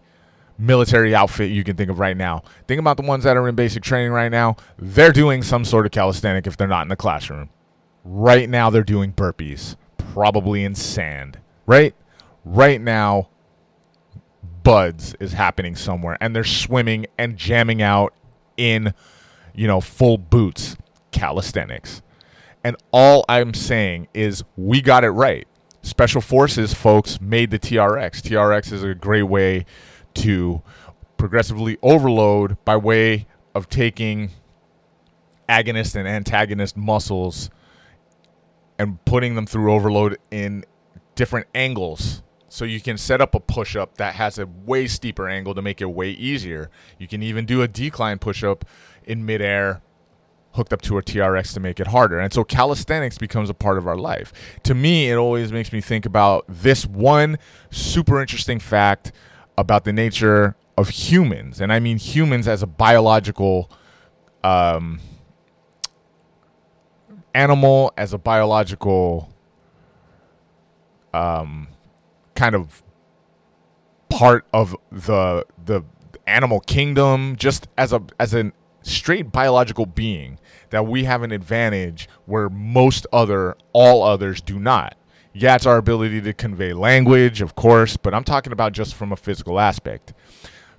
military 0.58 1.14
outfit 1.14 1.52
you 1.52 1.64
can 1.64 1.76
think 1.76 1.90
of 1.90 2.00
right 2.00 2.18
now. 2.18 2.44
Think 2.68 2.80
about 2.80 2.98
the 2.98 3.04
ones 3.04 3.24
that 3.24 3.38
are 3.38 3.48
in 3.48 3.56
basic 3.56 3.84
training 3.84 4.12
right 4.12 4.32
now. 4.32 4.56
They're 4.78 5.12
doing 5.12 5.44
some 5.44 5.64
sort 5.66 5.86
of 5.86 5.92
calisthenic 5.92 6.48
if 6.48 6.58
they're 6.58 6.68
not 6.68 6.84
in 6.84 6.88
the 6.88 6.96
classroom. 6.96 7.50
Right 8.04 8.50
now 8.50 8.70
they're 8.70 8.84
doing 8.84 9.14
burpees, 9.14 9.76
probably 9.98 10.64
in 10.64 10.76
sand. 10.76 11.40
Right? 11.66 11.94
Right 12.46 12.82
now 12.82 13.30
BUD/S 14.64 15.16
is 15.20 15.34
happening 15.34 15.76
somewhere 15.76 16.18
and 16.20 16.36
they're 16.36 16.44
swimming 16.44 17.06
and 17.18 17.38
jamming 17.38 17.82
out 17.82 18.14
in 18.58 18.94
you 19.54 19.68
know 19.68 19.80
full 19.80 20.18
boots 20.18 20.78
calisthenics. 21.12 22.02
And 22.64 22.76
all 22.92 23.24
I'm 23.30 23.54
saying 23.54 24.08
is 24.14 24.44
we 24.58 24.82
got 24.82 25.04
it 25.04 25.12
right. 25.12 25.48
Special 25.82 26.20
Forces 26.20 26.74
folks 26.74 27.22
made 27.22 27.50
the 27.50 27.60
TRX. 27.60 28.22
TRX 28.22 28.74
is 28.74 28.84
a 28.84 28.94
great 28.94 29.24
way 29.24 29.66
to 30.18 30.62
progressively 31.18 31.78
overload 31.82 32.64
by 32.64 32.78
way 32.78 33.28
of 33.56 33.70
taking 33.70 34.30
agonist 35.50 35.96
and 35.96 36.08
antagonist 36.08 36.78
muscles 36.78 37.50
and 38.78 39.04
putting 39.06 39.36
them 39.36 39.46
through 39.46 39.74
overload 39.74 40.18
in 40.30 40.64
different 41.16 41.48
angles. 41.56 42.22
So 42.50 42.66
you 42.66 42.80
can 42.80 42.98
set 42.98 43.22
up 43.22 43.36
a 43.36 43.40
push 43.40 43.76
up 43.76 43.98
that 43.98 44.16
has 44.16 44.40
a 44.40 44.46
way 44.46 44.88
steeper 44.88 45.28
angle 45.28 45.54
to 45.56 45.62
make 45.62 45.82
it 45.82 45.86
way 45.86 46.12
easier. 46.12 46.70
You 46.98 47.08
can 47.08 47.24
even 47.24 47.46
do 47.46 47.62
a 47.62 47.68
decline 47.68 48.20
push 48.20 48.44
up 48.44 48.66
in 49.04 49.26
midair 49.26 49.82
hooked 50.54 50.74
up 50.74 50.82
to 50.82 50.98
a 50.98 51.04
TRX 51.04 51.54
to 51.54 51.60
make 51.60 51.80
it 51.80 51.88
harder. 51.88 52.20
And 52.20 52.34
so 52.34 52.44
calisthenics 52.44 53.18
becomes 53.18 53.50
a 53.50 53.54
part 53.54 53.78
of 53.78 53.88
our 53.88 53.96
life. 53.96 54.34
To 54.64 54.74
me, 54.74 55.10
it 55.10 55.16
always 55.16 55.52
makes 55.52 55.72
me 55.72 55.82
think 55.82 56.06
about 56.06 56.46
this 56.48 56.86
one 56.86 57.38
super 57.70 58.20
interesting 58.20 58.60
fact 58.60 59.12
about 59.58 59.84
the 59.84 59.94
nature 59.94 60.56
of 60.78 60.90
humans. 60.90 61.60
And 61.60 61.74
I 61.74 61.80
mean 61.80 61.98
humans 61.98 62.48
as 62.48 62.62
a 62.62 62.68
biological 62.68 63.70
um, 64.44 65.00
animal, 67.34 67.92
as 67.98 68.14
a 68.14 68.18
biological 68.18 69.30
um, 71.14 71.68
kind 72.36 72.56
of 72.56 72.84
part 74.10 74.46
of 74.54 74.76
the 74.92 75.46
the 75.66 75.84
animal 76.26 76.60
kingdom 76.62 77.36
just 77.36 77.68
as 77.78 77.94
a 77.94 78.02
as 78.20 78.34
an 78.34 78.54
straight 78.82 79.32
biological 79.32 79.86
being 79.86 80.40
that 80.70 80.86
we 80.86 81.04
have 81.04 81.24
an 81.24 81.32
advantage 81.32 82.08
where 82.26 82.50
most 82.50 83.06
other 83.12 83.56
all 83.74 84.04
others 84.04 84.42
do 84.42 84.60
not. 84.60 84.96
Yeah, 85.40 85.54
it's 85.54 85.68
our 85.68 85.78
ability 85.78 86.22
to 86.22 86.34
convey 86.34 86.74
language, 86.74 87.42
of 87.42 87.54
course, 87.54 87.96
but 87.96 88.12
I'm 88.12 88.24
talking 88.24 88.52
about 88.52 88.74
just 88.74 88.96
from 88.96 89.12
a 89.12 89.16
physical 89.16 89.60
aspect. 89.60 90.16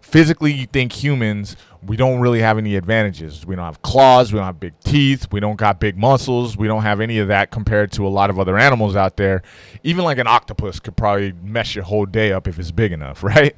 Physically, 0.00 0.52
you 0.52 0.66
think 0.66 0.92
humans, 0.92 1.56
we 1.80 1.96
don't 1.96 2.18
really 2.18 2.40
have 2.40 2.58
any 2.58 2.74
advantages. 2.74 3.46
We 3.46 3.54
don't 3.54 3.66
have 3.66 3.82
claws, 3.82 4.32
we 4.32 4.38
don't 4.38 4.46
have 4.46 4.58
big 4.58 4.74
teeth, 4.80 5.28
we 5.30 5.38
don't 5.38 5.54
got 5.54 5.78
big 5.78 5.96
muscles, 5.96 6.56
we 6.56 6.66
don't 6.66 6.82
have 6.82 7.00
any 7.00 7.18
of 7.18 7.28
that 7.28 7.52
compared 7.52 7.92
to 7.92 8.06
a 8.06 8.08
lot 8.08 8.30
of 8.30 8.40
other 8.40 8.58
animals 8.58 8.96
out 8.96 9.16
there. 9.16 9.42
Even 9.84 10.02
like 10.02 10.18
an 10.18 10.26
octopus 10.26 10.80
could 10.80 10.96
probably 10.96 11.32
mess 11.40 11.76
your 11.76 11.84
whole 11.84 12.06
day 12.06 12.32
up 12.32 12.48
if 12.48 12.58
it's 12.58 12.72
big 12.72 12.90
enough, 12.90 13.22
right? 13.22 13.56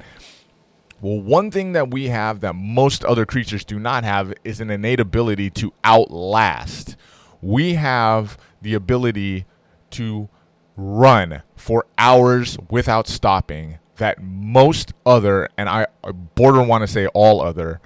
Well, 1.01 1.19
one 1.19 1.49
thing 1.49 1.71
that 1.71 1.89
we 1.89 2.09
have 2.09 2.41
that 2.41 2.53
most 2.53 3.03
other 3.05 3.25
creatures 3.25 3.65
do 3.65 3.79
not 3.79 4.03
have 4.03 4.35
is 4.43 4.59
an 4.59 4.69
innate 4.69 4.99
ability 4.99 5.49
to 5.51 5.73
outlast. 5.83 6.95
We 7.41 7.73
have 7.73 8.37
the 8.61 8.75
ability 8.75 9.45
to 9.91 10.29
run 10.75 11.43
for 11.55 11.85
hours 11.97 12.57
without 12.69 13.07
stopping 13.07 13.79
that 13.97 14.21
most 14.21 14.93
other, 15.05 15.47
and 15.57 15.69
I 15.69 15.87
border 16.35 16.63
want 16.63 16.81
to 16.81 16.87
say 16.87 17.07
all 17.07 17.41
other, 17.41 17.79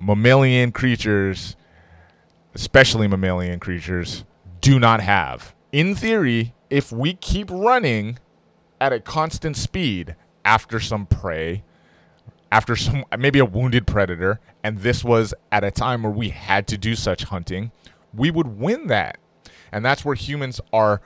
mammalian 0.00 0.72
creatures, 0.72 1.56
especially 2.54 3.06
mammalian 3.06 3.60
creatures, 3.60 4.24
do 4.60 4.78
not 4.78 5.00
have. 5.00 5.54
In 5.72 5.94
theory, 5.94 6.54
if 6.70 6.90
we 6.90 7.14
keep 7.14 7.50
running 7.50 8.18
at 8.80 8.92
a 8.92 9.00
constant 9.00 9.56
speed 9.56 10.16
after 10.44 10.80
some 10.80 11.06
prey, 11.06 11.62
after 12.50 12.76
some 12.76 13.04
maybe 13.18 13.38
a 13.38 13.44
wounded 13.44 13.86
predator, 13.86 14.40
and 14.62 14.78
this 14.78 15.04
was 15.04 15.34
at 15.52 15.64
a 15.64 15.70
time 15.70 16.02
where 16.02 16.12
we 16.12 16.30
had 16.30 16.66
to 16.68 16.78
do 16.78 16.94
such 16.94 17.24
hunting, 17.24 17.72
we 18.14 18.30
would 18.30 18.58
win 18.58 18.86
that. 18.86 19.18
And 19.72 19.84
that's 19.84 20.04
where 20.04 20.14
humans 20.14 20.60
are 20.72 21.00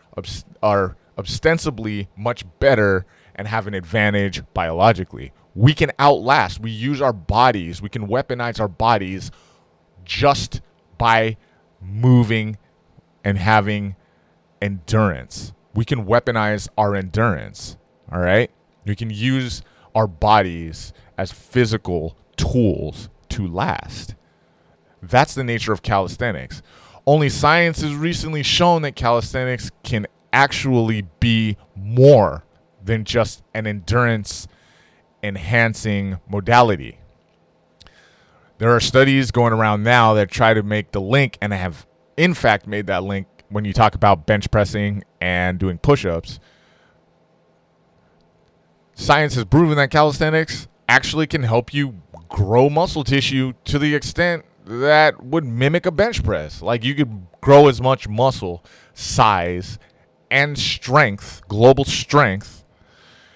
are 0.63 0.97
ostensibly 1.19 2.09
much 2.17 2.45
better 2.59 3.07
and 3.35 3.49
have 3.49 3.67
an 3.67 3.75
advantage 3.75 4.43
biologically. 4.55 5.33
We 5.55 5.75
can 5.75 5.91
outlast. 5.99 6.61
We 6.61 6.71
use 6.71 7.01
our 7.01 7.13
bodies. 7.13 7.83
We 7.83 7.89
can 7.89 8.07
weaponize 8.07 8.61
our 8.61 8.69
bodies 8.69 9.31
just 10.05 10.61
by 10.99 11.37
moving 11.81 12.59
and 13.25 13.39
having 13.39 13.97
endurance. 14.63 15.53
We 15.75 15.85
can 15.85 16.05
weaponize 16.05 16.69
our 16.77 16.95
endurance. 16.95 17.77
All 18.13 18.21
right? 18.21 18.51
We 18.85 18.97
can 18.97 19.11
use 19.11 19.63
our 19.95 20.07
bodies 20.07 20.93
as 21.19 21.33
physical 21.33 22.17
tools 22.37 23.09
to 23.31 23.47
last. 23.47 24.15
That's 25.03 25.35
the 25.35 25.45
nature 25.45 25.73
of 25.73 25.83
calisthenics. 25.83 26.63
Only 27.07 27.29
science 27.29 27.81
has 27.81 27.95
recently 27.95 28.43
shown 28.43 28.83
that 28.83 28.95
calisthenics 28.95 29.71
can 29.83 30.07
actually 30.33 31.07
be 31.19 31.57
more 31.75 32.45
than 32.83 33.05
just 33.05 33.43
an 33.55 33.67
endurance 33.67 34.47
enhancing 35.23 36.19
modality. 36.29 36.99
There 38.59 38.75
are 38.75 38.81
studies 38.81 39.31
going 39.31 39.53
around 39.53 39.83
now 39.83 40.15
that 40.15 40.31
try 40.31 40.55
to 40.55 40.63
make 40.63 40.93
the 40.93 41.01
link, 41.01 41.39
and 41.41 41.55
I 41.55 41.57
have 41.57 41.87
in 42.17 42.35
fact 42.35 42.67
made 42.67 42.87
that 42.89 43.03
link 43.03 43.27
when 43.49 43.65
you 43.65 43.73
talk 43.73 43.95
about 43.95 44.27
bench 44.27 44.51
pressing 44.51 45.03
and 45.21 45.59
doing 45.59 45.79
push 45.79 46.05
ups. 46.05 46.39
Science 48.95 49.35
has 49.35 49.47
proven 49.47 49.77
that 49.77 49.91
calisthenics 49.91 50.69
actually 50.89 51.27
can 51.27 51.43
help 51.43 51.73
you 51.73 52.03
grow 52.29 52.69
muscle 52.69 53.03
tissue 53.03 53.55
to 53.65 53.79
the 53.79 53.95
extent 53.95 54.45
that 54.71 55.23
would 55.23 55.45
mimic 55.45 55.85
a 55.85 55.91
bench 55.91 56.23
press. 56.23 56.63
Like 56.63 56.85
you 56.85 56.95
could 56.95 57.27
grow 57.41 57.69
as 57.69 57.81
much 57.81 58.09
muscle 58.09 58.65
size 58.95 59.79
and 60.31 60.57
strength, 60.57 61.43
global 61.49 61.85
strength, 61.85 62.65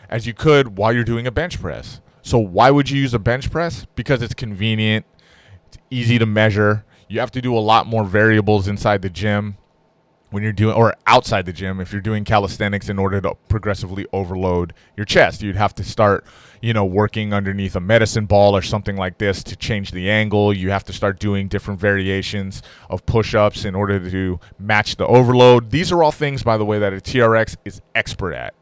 as 0.08 0.26
you 0.26 0.34
could 0.34 0.78
while 0.78 0.92
you're 0.92 1.04
doing 1.04 1.26
a 1.26 1.32
bench 1.32 1.60
press. 1.60 2.00
So 2.22 2.38
why 2.38 2.70
would 2.70 2.88
you 2.88 3.00
use 3.00 3.12
a 3.12 3.18
bench 3.18 3.50
press? 3.50 3.86
Because 3.96 4.22
it's 4.22 4.34
convenient, 4.34 5.04
it's 5.66 5.78
easy 5.90 6.18
to 6.18 6.26
measure. 6.26 6.84
You 7.08 7.20
have 7.20 7.32
to 7.32 7.42
do 7.42 7.56
a 7.56 7.60
lot 7.60 7.86
more 7.86 8.04
variables 8.04 8.68
inside 8.68 9.02
the 9.02 9.10
gym 9.10 9.56
when 10.34 10.42
you're 10.42 10.52
doing 10.52 10.74
or 10.74 10.94
outside 11.06 11.46
the 11.46 11.52
gym 11.52 11.80
if 11.80 11.92
you're 11.92 12.02
doing 12.02 12.24
calisthenics 12.24 12.88
in 12.88 12.98
order 12.98 13.20
to 13.20 13.34
progressively 13.48 14.04
overload 14.12 14.74
your 14.96 15.06
chest 15.06 15.42
you'd 15.42 15.54
have 15.54 15.72
to 15.72 15.84
start 15.84 16.24
you 16.64 16.72
know 16.72 16.84
working 16.84 17.34
underneath 17.34 17.76
a 17.76 17.80
medicine 17.80 18.24
ball 18.24 18.56
or 18.56 18.62
something 18.62 18.96
like 18.96 19.18
this 19.18 19.44
to 19.44 19.54
change 19.54 19.90
the 19.90 20.10
angle. 20.10 20.50
You 20.50 20.70
have 20.70 20.82
to 20.84 20.94
start 20.94 21.20
doing 21.20 21.46
different 21.46 21.78
variations 21.78 22.62
of 22.88 23.04
push-ups 23.04 23.66
in 23.66 23.74
order 23.74 24.10
to 24.10 24.40
match 24.58 24.96
the 24.96 25.06
overload. 25.06 25.70
These 25.70 25.92
are 25.92 26.02
all 26.02 26.10
things 26.10 26.42
by 26.42 26.56
the 26.56 26.64
way 26.64 26.78
that 26.78 26.94
a 26.94 26.96
TRX 26.96 27.56
is 27.66 27.82
expert 27.94 28.32
at. 28.32 28.54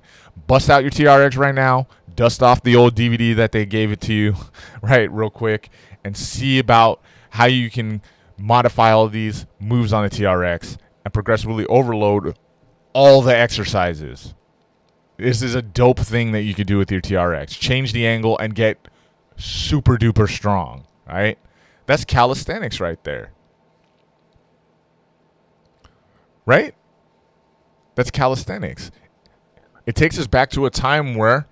Bust 0.49 0.69
out 0.69 0.83
your 0.83 0.91
TRX 0.91 1.39
right 1.39 1.55
now 1.55 1.87
dust 2.15 2.43
off 2.43 2.63
the 2.63 2.75
old 2.75 2.95
DVD 2.95 3.35
that 3.37 3.53
they 3.53 3.65
gave 3.65 3.93
it 3.93 4.01
to 4.03 4.13
you 4.13 4.35
right 4.83 5.11
real 5.11 5.31
quick 5.31 5.71
and 6.03 6.17
see 6.17 6.59
about 6.59 7.01
how 7.31 7.47
you 7.47 7.71
can 7.71 8.03
modify 8.37 8.91
all 8.91 9.09
these 9.09 9.47
moves 9.61 9.93
on 9.93 10.05
a 10.05 10.11
TRX 10.11 10.77
and 11.05 11.13
progressively 11.13 11.67
overload 11.67 12.37
all 12.93 13.23
the 13.23 13.37
exercises. 13.37 14.35
This 15.17 15.43
is 15.43 15.55
a 15.55 15.63
dope 15.63 16.01
thing 16.01 16.33
that 16.33 16.43
you 16.43 16.55
could 16.55 16.67
do 16.67 16.79
with 16.79 16.91
your 16.91 17.01
TRX. 17.01 17.51
Change 17.59 17.93
the 17.93 18.07
angle 18.07 18.39
and 18.39 18.55
get 18.55 18.89
super 19.37 19.97
duper 19.97 20.29
strong, 20.29 20.87
right? 21.07 21.39
That's 21.87 22.05
calisthenics 22.05 22.81
right 22.81 23.03
there. 23.05 23.33
Right? 26.45 26.75
That's 27.95 28.11
calisthenics. 28.11 28.91
It 29.87 29.95
takes 29.95 30.19
us 30.19 30.27
back 30.27 30.51
to 30.51 30.67
a 30.67 30.71
time 30.71 31.15
where 31.15 31.47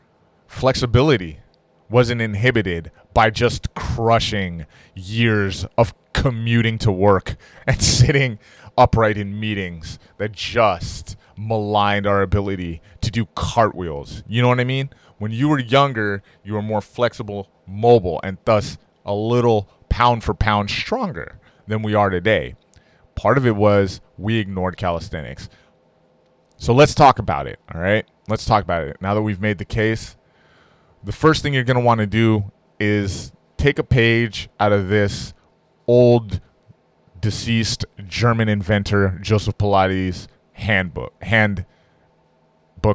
flexibility 0.46 1.40
wasn't 1.88 2.20
inhibited 2.20 2.90
by 3.12 3.30
just 3.30 3.74
crushing 3.74 4.66
years 4.94 5.66
of 5.76 5.92
commuting 6.12 6.78
to 6.78 6.92
work 6.92 7.36
and 7.66 7.80
sitting 7.82 8.38
upright 8.80 9.18
in 9.18 9.38
meetings 9.38 9.98
that 10.16 10.32
just 10.32 11.16
maligned 11.36 12.06
our 12.06 12.22
ability 12.22 12.80
to 13.02 13.10
do 13.10 13.26
cartwheels. 13.34 14.24
You 14.26 14.40
know 14.40 14.48
what 14.48 14.58
I 14.58 14.64
mean? 14.64 14.88
When 15.18 15.30
you 15.32 15.48
were 15.50 15.58
younger, 15.58 16.22
you 16.42 16.54
were 16.54 16.62
more 16.62 16.80
flexible, 16.80 17.50
mobile, 17.66 18.20
and 18.24 18.38
thus 18.46 18.78
a 19.04 19.14
little 19.14 19.68
pound 19.90 20.24
for 20.24 20.32
pound 20.32 20.70
stronger. 20.70 21.38
than 21.66 21.82
we 21.82 21.94
are 21.94 22.10
today. 22.10 22.56
Part 23.14 23.38
of 23.38 23.46
it 23.46 23.54
was 23.54 24.00
we 24.18 24.38
ignored 24.38 24.76
calisthenics. 24.76 25.48
So 26.56 26.74
let's 26.74 26.94
talk 26.94 27.18
about 27.18 27.46
it, 27.46 27.60
all 27.72 27.80
right? 27.80 28.04
Let's 28.28 28.44
talk 28.44 28.64
about 28.64 28.88
it. 28.88 28.96
Now 29.00 29.14
that 29.14 29.22
we've 29.22 29.40
made 29.40 29.58
the 29.58 29.64
case, 29.64 30.16
the 31.04 31.12
first 31.12 31.42
thing 31.42 31.54
you're 31.54 31.64
going 31.64 31.76
to 31.76 31.82
want 31.82 32.00
to 32.00 32.06
do 32.06 32.50
is 32.80 33.32
take 33.56 33.78
a 33.78 33.84
page 33.84 34.48
out 34.58 34.72
of 34.72 34.88
this 34.88 35.32
old 35.86 36.40
deceased 37.20 37.84
German 38.06 38.48
inventor 38.48 39.18
Joseph 39.20 39.58
Pilates 39.58 40.26
handbook 40.52 41.14
handbook 41.22 41.66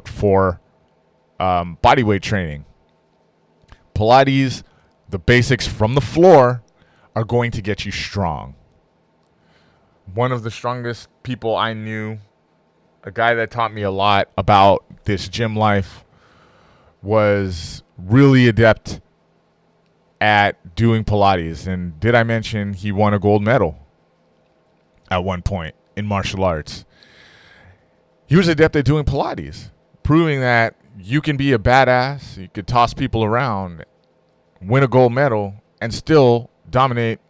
for 0.06 0.60
um, 1.38 1.78
bodyweight 1.82 2.22
training. 2.22 2.64
Pilates, 3.94 4.62
the 5.08 5.18
basics 5.18 5.66
from 5.66 5.94
the 5.94 6.00
floor 6.00 6.62
are 7.14 7.24
going 7.24 7.50
to 7.50 7.62
get 7.62 7.84
you 7.84 7.92
strong. 7.92 8.54
One 10.12 10.32
of 10.32 10.42
the 10.42 10.50
strongest 10.50 11.08
people 11.22 11.56
I 11.56 11.72
knew, 11.72 12.18
a 13.02 13.10
guy 13.10 13.34
that 13.34 13.50
taught 13.50 13.72
me 13.72 13.82
a 13.82 13.90
lot 13.90 14.30
about 14.36 14.84
this 15.04 15.28
gym 15.28 15.56
life, 15.56 16.04
was 17.02 17.82
really 17.96 18.48
adept 18.48 19.00
at 20.20 20.74
doing 20.76 21.04
Pilates. 21.04 21.66
And 21.66 21.98
did 22.00 22.14
I 22.14 22.22
mention 22.22 22.74
he 22.74 22.92
won 22.92 23.14
a 23.14 23.18
gold 23.18 23.42
medal 23.42 23.85
at 25.10 25.24
one 25.24 25.42
point 25.42 25.74
in 25.96 26.06
martial 26.06 26.44
arts? 26.44 26.84
He 28.26 28.36
was 28.36 28.48
adept 28.48 28.76
at 28.76 28.84
doing 28.84 29.04
Pilates, 29.04 29.70
proving 30.02 30.40
that 30.40 30.74
you 30.98 31.20
can 31.20 31.36
be 31.36 31.52
a 31.52 31.58
badass, 31.58 32.36
you 32.36 32.48
could 32.48 32.66
toss 32.66 32.94
people 32.94 33.22
around, 33.22 33.84
win 34.60 34.82
a 34.82 34.88
gold 34.88 35.12
medal, 35.12 35.54
and 35.80 35.92
still 35.92 36.50
dominate 36.68 37.20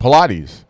Pilates. 0.00 0.64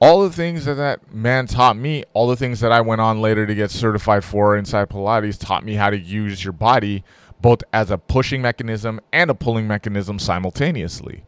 All 0.00 0.22
the 0.22 0.30
things 0.30 0.64
that 0.64 0.74
that 0.74 1.12
man 1.12 1.46
taught 1.46 1.76
me, 1.76 2.04
all 2.12 2.26
the 2.26 2.36
things 2.36 2.60
that 2.60 2.72
I 2.72 2.80
went 2.80 3.00
on 3.00 3.20
later 3.20 3.46
to 3.46 3.54
get 3.54 3.70
certified 3.70 4.24
for 4.24 4.56
inside 4.56 4.88
Pilates, 4.88 5.38
taught 5.38 5.64
me 5.64 5.74
how 5.74 5.90
to 5.90 5.98
use 5.98 6.44
your 6.44 6.52
body 6.52 7.04
both 7.40 7.62
as 7.72 7.90
a 7.90 7.98
pushing 7.98 8.42
mechanism 8.42 9.00
and 9.12 9.30
a 9.30 9.34
pulling 9.34 9.66
mechanism 9.66 10.18
simultaneously, 10.18 11.24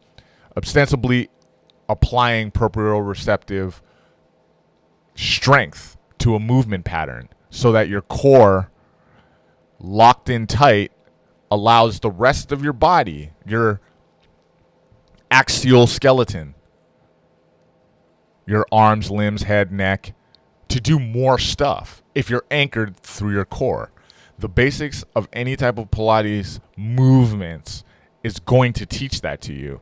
ostensibly 0.55 1.29
applying 1.89 2.51
proprioceptive 2.51 3.81
strength 5.15 5.97
to 6.19 6.35
a 6.35 6.39
movement 6.39 6.85
pattern 6.85 7.29
so 7.49 7.71
that 7.71 7.87
your 7.87 8.01
core 8.01 8.69
locked 9.79 10.29
in 10.29 10.47
tight 10.47 10.91
allows 11.51 11.99
the 11.99 12.09
rest 12.09 12.51
of 12.51 12.63
your 12.63 12.73
body, 12.73 13.31
your 13.45 13.79
axial 15.29 15.85
skeleton, 15.85 16.55
your 18.45 18.65
arms, 18.71 19.11
limbs, 19.11 19.43
head, 19.43 19.71
neck, 19.71 20.13
to 20.67 20.81
do 20.81 20.99
more 20.99 21.37
stuff 21.37 22.01
if 22.15 22.29
you're 22.29 22.45
anchored 22.49 22.97
through 22.97 23.33
your 23.33 23.45
core. 23.45 23.91
The 24.39 24.49
basics 24.49 25.03
of 25.15 25.29
any 25.31 25.55
type 25.55 25.77
of 25.77 25.91
Pilates 25.91 26.59
movements 26.75 27.83
is 28.23 28.39
going 28.39 28.73
to 28.73 28.85
teach 28.85 29.21
that 29.21 29.41
to 29.41 29.53
you. 29.53 29.81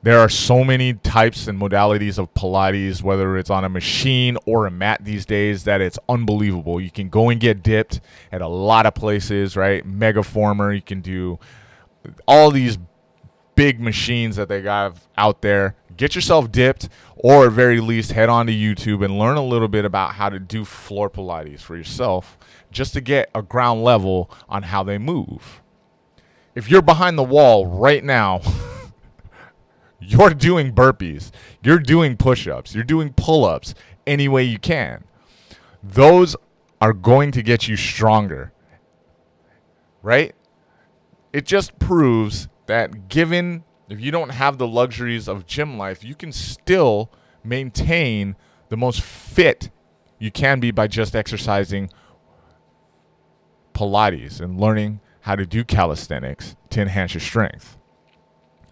There 0.00 0.20
are 0.20 0.28
so 0.28 0.62
many 0.62 0.94
types 0.94 1.48
and 1.48 1.60
modalities 1.60 2.18
of 2.18 2.32
Pilates, 2.32 3.02
whether 3.02 3.36
it's 3.36 3.50
on 3.50 3.64
a 3.64 3.68
machine 3.68 4.38
or 4.46 4.64
a 4.66 4.70
mat 4.70 5.04
these 5.04 5.26
days, 5.26 5.64
that 5.64 5.80
it's 5.80 5.98
unbelievable. 6.08 6.80
You 6.80 6.90
can 6.90 7.08
go 7.08 7.30
and 7.30 7.40
get 7.40 7.64
dipped 7.64 8.00
at 8.30 8.40
a 8.40 8.46
lot 8.46 8.86
of 8.86 8.94
places, 8.94 9.56
right? 9.56 9.84
Megaformer, 9.84 10.72
you 10.72 10.82
can 10.82 11.00
do 11.00 11.40
all 12.28 12.52
these 12.52 12.78
big 13.56 13.80
machines 13.80 14.36
that 14.36 14.48
they 14.48 14.62
got 14.62 14.96
out 15.16 15.42
there. 15.42 15.74
Get 15.96 16.14
yourself 16.14 16.52
dipped, 16.52 16.88
or 17.16 17.46
at 17.46 17.52
very 17.52 17.80
least, 17.80 18.12
head 18.12 18.28
on 18.28 18.46
to 18.46 18.52
YouTube 18.52 19.04
and 19.04 19.18
learn 19.18 19.36
a 19.36 19.44
little 19.44 19.66
bit 19.66 19.84
about 19.84 20.12
how 20.14 20.28
to 20.28 20.38
do 20.38 20.64
floor 20.64 21.10
Pilates 21.10 21.58
for 21.58 21.76
yourself, 21.76 22.38
just 22.70 22.92
to 22.92 23.00
get 23.00 23.30
a 23.34 23.42
ground 23.42 23.82
level 23.82 24.30
on 24.48 24.62
how 24.62 24.84
they 24.84 24.96
move. 24.96 25.60
If 26.54 26.70
you're 26.70 26.82
behind 26.82 27.18
the 27.18 27.24
wall 27.24 27.66
right 27.66 28.04
now, 28.04 28.42
You're 30.00 30.30
doing 30.30 30.72
burpees. 30.72 31.30
You're 31.62 31.78
doing 31.78 32.16
push 32.16 32.46
ups. 32.46 32.74
You're 32.74 32.84
doing 32.84 33.12
pull 33.12 33.44
ups 33.44 33.74
any 34.06 34.28
way 34.28 34.44
you 34.44 34.58
can. 34.58 35.04
Those 35.82 36.36
are 36.80 36.92
going 36.92 37.32
to 37.32 37.42
get 37.42 37.66
you 37.68 37.76
stronger. 37.76 38.52
Right? 40.02 40.34
It 41.32 41.44
just 41.44 41.78
proves 41.78 42.48
that 42.66 43.08
given 43.08 43.64
if 43.88 44.00
you 44.00 44.10
don't 44.10 44.30
have 44.30 44.58
the 44.58 44.68
luxuries 44.68 45.28
of 45.28 45.46
gym 45.46 45.78
life, 45.78 46.04
you 46.04 46.14
can 46.14 46.30
still 46.30 47.10
maintain 47.42 48.36
the 48.68 48.76
most 48.76 49.00
fit 49.00 49.70
you 50.18 50.30
can 50.30 50.60
be 50.60 50.70
by 50.70 50.86
just 50.86 51.16
exercising 51.16 51.90
Pilates 53.72 54.40
and 54.40 54.60
learning 54.60 55.00
how 55.22 55.36
to 55.36 55.46
do 55.46 55.64
calisthenics 55.64 56.56
to 56.70 56.82
enhance 56.82 57.14
your 57.14 57.20
strength. 57.20 57.76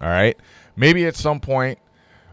All 0.00 0.08
right 0.08 0.36
maybe 0.76 1.06
at 1.06 1.16
some 1.16 1.40
point 1.40 1.78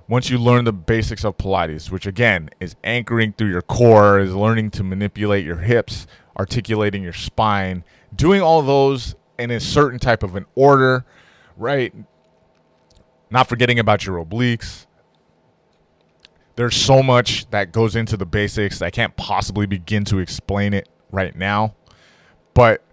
once 0.07 0.29
you 0.29 0.37
learn 0.37 0.65
the 0.65 0.73
basics 0.73 1.23
of 1.23 1.37
Pilates, 1.37 1.89
which 1.89 2.05
again 2.05 2.49
is 2.59 2.75
anchoring 2.83 3.33
through 3.33 3.49
your 3.49 3.61
core, 3.61 4.19
is 4.19 4.35
learning 4.35 4.69
to 4.71 4.83
manipulate 4.83 5.45
your 5.45 5.57
hips, 5.57 6.05
articulating 6.37 7.01
your 7.01 7.13
spine, 7.13 7.83
doing 8.13 8.41
all 8.41 8.61
those 8.61 9.15
in 9.39 9.49
a 9.49 9.59
certain 9.59 9.99
type 9.99 10.23
of 10.23 10.35
an 10.35 10.45
order, 10.55 11.05
right? 11.57 11.93
Not 13.31 13.47
forgetting 13.47 13.79
about 13.79 14.05
your 14.05 14.23
obliques. 14.23 14.85
There's 16.55 16.75
so 16.75 17.01
much 17.01 17.49
that 17.49 17.71
goes 17.71 17.95
into 17.95 18.15
the 18.15 18.25
basics. 18.25 18.81
I 18.81 18.91
can't 18.91 19.15
possibly 19.15 19.65
begin 19.65 20.05
to 20.05 20.19
explain 20.19 20.73
it 20.73 20.87
right 21.11 21.35
now. 21.35 21.75
But 22.53 22.83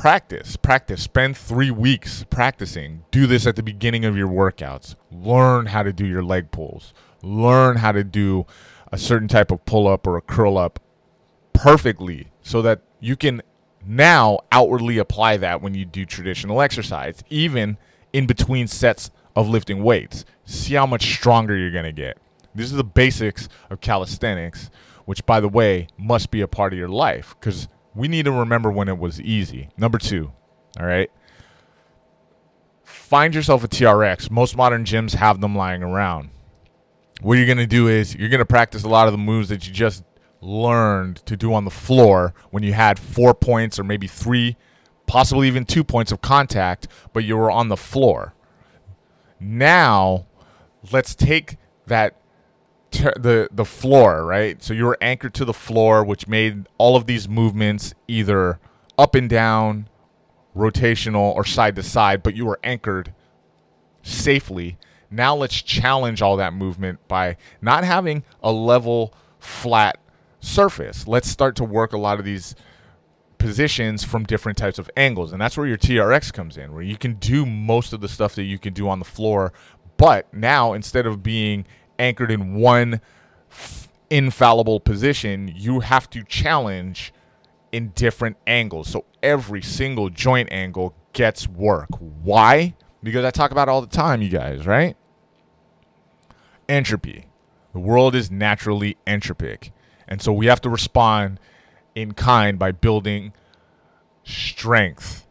practice, 0.00 0.56
practice. 0.56 1.02
Spend 1.02 1.36
three 1.36 1.70
weeks 1.70 2.24
practicing. 2.30 3.04
Do 3.10 3.26
this 3.26 3.46
at 3.46 3.54
the 3.54 3.62
beginning 3.62 4.06
of 4.06 4.16
your 4.16 4.28
workouts. 4.28 4.94
Learn 5.12 5.66
how 5.66 5.82
to 5.82 5.92
do 5.92 6.06
your 6.06 6.22
leg 6.22 6.50
pulls. 6.50 6.94
Learn 7.22 7.76
how 7.76 7.92
to 7.92 8.02
do 8.02 8.46
a 8.90 8.96
certain 8.96 9.28
type 9.28 9.50
of 9.50 9.62
pull 9.66 9.86
up 9.86 10.06
or 10.06 10.16
a 10.16 10.22
curl 10.22 10.56
up 10.56 10.80
perfectly 11.52 12.28
so 12.40 12.62
that 12.62 12.80
you 12.98 13.14
can 13.14 13.42
now 13.84 14.38
outwardly 14.50 14.96
apply 14.96 15.36
that 15.36 15.60
when 15.60 15.74
you 15.74 15.84
do 15.84 16.06
traditional 16.06 16.62
exercise, 16.62 17.22
even 17.28 17.76
in 18.14 18.26
between 18.26 18.66
sets 18.66 19.10
of 19.36 19.50
lifting 19.50 19.82
weights. 19.82 20.24
See 20.46 20.76
how 20.76 20.86
much 20.86 21.12
stronger 21.12 21.54
you're 21.54 21.70
going 21.70 21.84
to 21.84 21.92
get. 21.92 22.16
These 22.54 22.72
are 22.72 22.76
the 22.76 22.84
basics 22.84 23.50
of 23.68 23.82
calisthenics, 23.82 24.70
which, 25.04 25.26
by 25.26 25.40
the 25.40 25.48
way, 25.48 25.88
must 25.98 26.30
be 26.30 26.40
a 26.40 26.48
part 26.48 26.72
of 26.72 26.78
your 26.78 26.88
life 26.88 27.36
because 27.38 27.68
we 27.94 28.08
need 28.08 28.24
to 28.24 28.32
remember 28.32 28.70
when 28.70 28.88
it 28.88 28.98
was 28.98 29.20
easy. 29.20 29.68
Number 29.76 29.98
two, 29.98 30.32
all 30.78 30.86
right. 30.86 31.10
Find 32.84 33.34
yourself 33.34 33.64
a 33.64 33.68
TRX. 33.68 34.30
Most 34.30 34.56
modern 34.56 34.84
gyms 34.84 35.14
have 35.14 35.40
them 35.40 35.56
lying 35.56 35.82
around. 35.82 36.30
What 37.20 37.34
you're 37.34 37.46
going 37.46 37.58
to 37.58 37.66
do 37.66 37.88
is 37.88 38.14
you're 38.14 38.28
going 38.28 38.38
to 38.38 38.46
practice 38.46 38.84
a 38.84 38.88
lot 38.88 39.08
of 39.08 39.12
the 39.12 39.18
moves 39.18 39.48
that 39.48 39.66
you 39.66 39.72
just 39.72 40.04
learned 40.40 41.16
to 41.26 41.36
do 41.36 41.52
on 41.52 41.64
the 41.64 41.70
floor 41.70 42.32
when 42.50 42.62
you 42.62 42.72
had 42.72 42.98
four 42.98 43.34
points 43.34 43.78
or 43.78 43.84
maybe 43.84 44.06
three, 44.06 44.56
possibly 45.06 45.48
even 45.48 45.64
two 45.64 45.84
points 45.84 46.12
of 46.12 46.20
contact, 46.20 46.88
but 47.12 47.24
you 47.24 47.36
were 47.36 47.50
on 47.50 47.68
the 47.68 47.76
floor. 47.76 48.34
Now, 49.38 50.26
let's 50.92 51.14
take 51.14 51.56
that 51.86 52.19
the 52.90 53.48
the 53.52 53.64
floor, 53.64 54.24
right? 54.24 54.62
So 54.62 54.74
you 54.74 54.84
were 54.84 54.98
anchored 55.00 55.34
to 55.34 55.44
the 55.44 55.54
floor, 55.54 56.04
which 56.04 56.26
made 56.26 56.66
all 56.78 56.96
of 56.96 57.06
these 57.06 57.28
movements 57.28 57.94
either 58.08 58.58
up 58.98 59.14
and 59.14 59.28
down, 59.28 59.88
rotational, 60.56 61.34
or 61.34 61.44
side 61.44 61.76
to 61.76 61.82
side, 61.82 62.22
but 62.22 62.34
you 62.34 62.46
were 62.46 62.60
anchored 62.62 63.14
safely. 64.02 64.78
Now 65.10 65.34
let's 65.34 65.60
challenge 65.62 66.22
all 66.22 66.36
that 66.36 66.52
movement 66.52 67.06
by 67.08 67.36
not 67.60 67.84
having 67.84 68.24
a 68.42 68.52
level, 68.52 69.12
flat 69.38 69.98
surface. 70.40 71.06
Let's 71.06 71.28
start 71.28 71.56
to 71.56 71.64
work 71.64 71.92
a 71.92 71.98
lot 71.98 72.18
of 72.18 72.24
these 72.24 72.54
positions 73.38 74.04
from 74.04 74.24
different 74.24 74.58
types 74.58 74.78
of 74.78 74.88
angles. 74.96 75.32
And 75.32 75.40
that's 75.40 75.56
where 75.56 75.66
your 75.66 75.78
TRX 75.78 76.32
comes 76.32 76.56
in, 76.56 76.72
where 76.72 76.82
you 76.82 76.96
can 76.96 77.14
do 77.14 77.44
most 77.44 77.92
of 77.92 78.00
the 78.00 78.08
stuff 78.08 78.34
that 78.36 78.44
you 78.44 78.58
can 78.58 78.72
do 78.72 78.88
on 78.88 79.00
the 79.00 79.04
floor. 79.04 79.52
But 79.96 80.32
now, 80.32 80.72
instead 80.72 81.06
of 81.06 81.22
being 81.22 81.66
anchored 82.00 82.32
in 82.32 82.54
one 82.54 83.00
f- 83.50 83.88
infallible 84.08 84.80
position, 84.80 85.52
you 85.54 85.80
have 85.80 86.10
to 86.10 86.24
challenge 86.24 87.12
in 87.70 87.90
different 87.90 88.36
angles. 88.46 88.88
So 88.88 89.04
every 89.22 89.62
single 89.62 90.10
joint 90.10 90.48
angle 90.50 90.94
gets 91.12 91.46
work. 91.46 91.88
Why? 91.98 92.74
Because 93.02 93.24
I 93.24 93.30
talk 93.30 93.50
about 93.50 93.68
all 93.68 93.80
the 93.80 93.86
time, 93.86 94.22
you 94.22 94.28
guys, 94.28 94.66
right? 94.66 94.96
Entropy. 96.68 97.26
The 97.72 97.78
world 97.78 98.14
is 98.14 98.30
naturally 98.30 98.96
entropic. 99.06 99.70
And 100.08 100.20
so 100.20 100.32
we 100.32 100.46
have 100.46 100.60
to 100.62 100.70
respond 100.70 101.38
in 101.94 102.12
kind 102.12 102.58
by 102.58 102.72
building 102.72 103.32
strength 104.24 105.26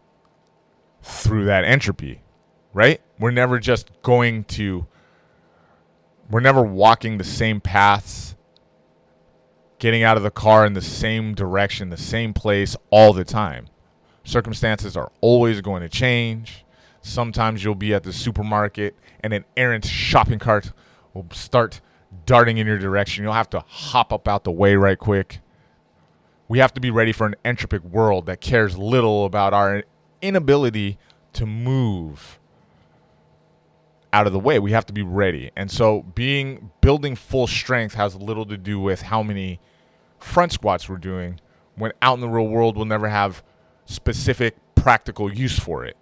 through 1.02 1.46
that 1.46 1.66
entropy, 1.66 2.22
right? 2.74 3.02
We're 3.20 3.32
never 3.32 3.60
just 3.60 3.90
going 4.02 4.46
to 4.46 4.88
we're 6.30 6.39
never 6.39 6.62
walking 6.62 7.18
the 7.18 7.24
same 7.24 7.60
paths, 7.60 8.36
getting 9.80 10.04
out 10.04 10.18
of 10.18 10.24
the 10.24 10.32
car 10.32 10.65
in 10.65 10.74
the 10.74 10.82
same 10.82 11.34
direction, 11.34 11.89
the 11.89 11.98
same 11.98 12.34
place 12.34 12.76
all 12.92 13.13
the 13.13 13.24
time. 13.24 13.68
Circumstances 14.24 14.96
are 14.96 15.12
always 15.22 15.62
going 15.62 15.82
to 15.82 15.89
change. 15.89 16.65
Sometimes 17.02 17.63
you'll 17.63 17.76
be 17.76 17.94
at 17.94 18.04
the 18.04 18.13
supermarket 18.13 18.96
and 19.22 19.34
an 19.34 19.46
errant 19.58 19.86
shopping 19.86 20.39
cart 20.39 20.72
will 21.13 21.26
start 21.32 21.82
darting 22.26 22.58
in 22.58 22.68
your 22.68 22.78
direction. 22.78 23.24
You'll 23.24 23.34
have 23.34 23.50
to 23.52 23.63
hop 23.68 24.13
up 24.13 24.28
out 24.28 24.44
the 24.44 24.52
way 24.52 24.76
right 24.76 25.00
quick. 25.00 25.39
We 26.48 26.60
have 26.60 26.74
to 26.74 26.82
be 26.82 26.92
ready 26.92 27.12
for 27.12 27.26
an 27.26 27.36
entropic 27.46 27.82
world 27.82 28.26
that 28.26 28.42
cares 28.42 28.78
little 28.78 29.26
about 29.26 29.54
our 29.54 29.84
inability 30.22 30.98
to 31.34 31.46
move 31.46 32.39
out 34.12 34.28
of 34.28 34.34
the 34.34 34.39
way. 34.39 34.60
We 34.60 34.72
have 34.72 34.86
to 34.88 34.93
be 34.93 35.02
ready. 35.02 35.52
And 35.56 35.69
so 35.69 36.04
being 36.15 36.72
building 36.82 37.15
full 37.15 37.48
strength 37.48 37.95
has 37.95 38.15
little 38.15 38.45
to 38.45 38.58
do 38.58 38.80
with 38.80 39.04
how 39.04 39.24
many 39.24 39.60
front 40.17 40.52
squats 40.52 40.89
we're 40.89 40.98
doing 40.98 41.39
when 41.76 41.91
out 42.02 42.15
in 42.15 42.22
the 42.22 42.28
real 42.28 42.48
world 42.48 42.76
we'll 42.76 42.86
never 42.86 43.08
have 43.08 43.43
specific 43.86 44.56
practical 44.76 45.34
use 45.34 45.58
for 45.58 45.86
it. 45.86 45.95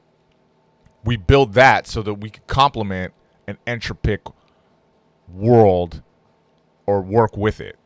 We 1.03 1.17
build 1.17 1.53
that 1.53 1.87
so 1.87 2.01
that 2.01 2.15
we 2.15 2.29
can 2.29 2.43
complement 2.47 3.13
an 3.47 3.57
entropic 3.65 4.33
world 5.27 6.01
or 6.85 7.01
work 7.01 7.37
with 7.37 7.61
it. 7.61 7.77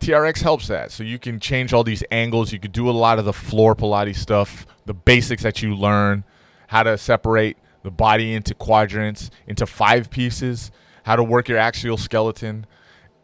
TRX 0.00 0.42
helps 0.42 0.66
that. 0.68 0.90
So 0.90 1.04
you 1.04 1.18
can 1.18 1.38
change 1.38 1.72
all 1.72 1.84
these 1.84 2.02
angles. 2.10 2.52
You 2.52 2.58
could 2.58 2.72
do 2.72 2.90
a 2.90 2.92
lot 2.92 3.18
of 3.18 3.24
the 3.24 3.32
floor 3.32 3.76
Pilates 3.76 4.16
stuff, 4.16 4.66
the 4.84 4.94
basics 4.94 5.44
that 5.44 5.62
you 5.62 5.76
learn, 5.76 6.24
how 6.68 6.82
to 6.82 6.98
separate 6.98 7.56
the 7.82 7.90
body 7.90 8.34
into 8.34 8.54
quadrants, 8.54 9.30
into 9.46 9.66
five 9.66 10.10
pieces, 10.10 10.70
how 11.04 11.16
to 11.16 11.22
work 11.22 11.48
your 11.48 11.58
axial 11.58 11.96
skeleton 11.96 12.66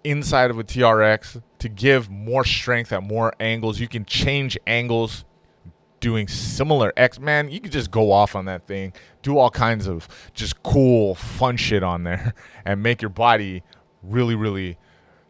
inside 0.04 0.50
of 0.50 0.58
a 0.58 0.64
TRX 0.64 1.42
to 1.58 1.68
give 1.68 2.10
more 2.10 2.44
strength 2.44 2.92
at 2.92 3.02
more 3.02 3.32
angles. 3.40 3.80
You 3.80 3.88
can 3.88 4.04
change 4.04 4.58
angles 4.66 5.24
doing 6.00 6.28
similar 6.28 6.92
X 6.96 7.18
Man. 7.18 7.50
You 7.50 7.60
can 7.60 7.70
just 7.70 7.90
go 7.90 8.12
off 8.12 8.36
on 8.36 8.44
that 8.46 8.66
thing, 8.66 8.92
do 9.22 9.38
all 9.38 9.50
kinds 9.50 9.86
of 9.86 10.08
just 10.34 10.62
cool, 10.62 11.14
fun 11.14 11.56
shit 11.56 11.82
on 11.82 12.04
there, 12.04 12.34
and 12.64 12.82
make 12.82 13.02
your 13.02 13.08
body 13.10 13.62
really, 14.02 14.34
really 14.34 14.78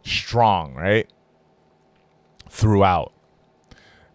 strong, 0.02 0.74
right? 0.74 1.10
Throughout. 2.48 3.12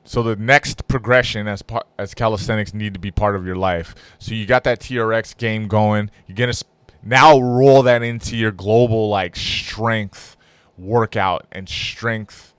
So 0.04 0.22
the 0.22 0.36
next 0.36 0.88
progression 0.88 1.48
as 1.48 1.62
part, 1.62 1.88
as 1.98 2.14
calisthenics 2.14 2.74
need 2.74 2.94
to 2.94 3.00
be 3.00 3.12
part 3.12 3.36
of 3.36 3.46
your 3.46 3.56
life. 3.56 3.96
So 4.20 4.34
you 4.34 4.46
got 4.46 4.64
that 4.66 4.80
TRX 4.80 5.38
game 5.38 5.68
going. 5.68 6.12
You're 6.28 6.36
gonna 6.36 6.54
sp- 6.54 6.72
now 7.02 7.40
roll 7.40 7.84
that 7.84 8.04
into 8.04 8.36
your 8.36 8.52
global 8.52 9.10
like 9.10 9.36
strength 9.36 10.36
workout 10.78 11.48
and 11.52 11.68
strength 11.70 12.54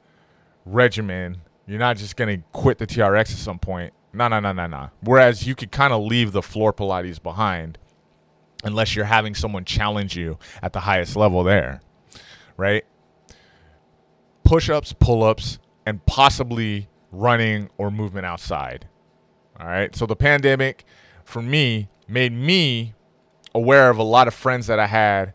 regimen. 0.64 1.42
You're 1.66 1.78
not 1.78 1.96
just 1.98 2.16
gonna 2.16 2.38
quit 2.52 2.78
the 2.78 2.86
TRX 2.86 3.20
at 3.20 3.28
some 3.28 3.58
point. 3.58 3.92
No, 4.12 4.28
no, 4.28 4.40
no, 4.40 4.52
no, 4.52 4.66
no. 4.66 4.90
Whereas 5.02 5.46
you 5.46 5.54
could 5.54 5.72
kind 5.72 5.92
of 5.92 6.02
leave 6.02 6.32
the 6.32 6.42
floor 6.42 6.72
Pilates 6.72 7.22
behind, 7.22 7.78
unless 8.62 8.94
you're 8.94 9.04
having 9.04 9.34
someone 9.34 9.64
challenge 9.64 10.16
you 10.16 10.38
at 10.62 10.72
the 10.72 10.80
highest 10.80 11.16
level 11.16 11.42
there, 11.42 11.80
right? 12.56 12.84
Push-ups, 14.44 14.92
pull-ups, 14.94 15.58
and 15.84 16.04
possibly 16.06 16.88
running 17.14 17.70
or 17.78 17.90
movement 17.90 18.26
outside. 18.26 18.86
All 19.58 19.66
right. 19.66 19.94
So 19.94 20.06
the 20.06 20.16
pandemic 20.16 20.84
for 21.24 21.40
me 21.40 21.88
made 22.08 22.32
me 22.32 22.94
aware 23.54 23.88
of 23.90 23.98
a 23.98 24.02
lot 24.02 24.28
of 24.28 24.34
friends 24.34 24.66
that 24.66 24.78
I 24.78 24.86
had 24.86 25.32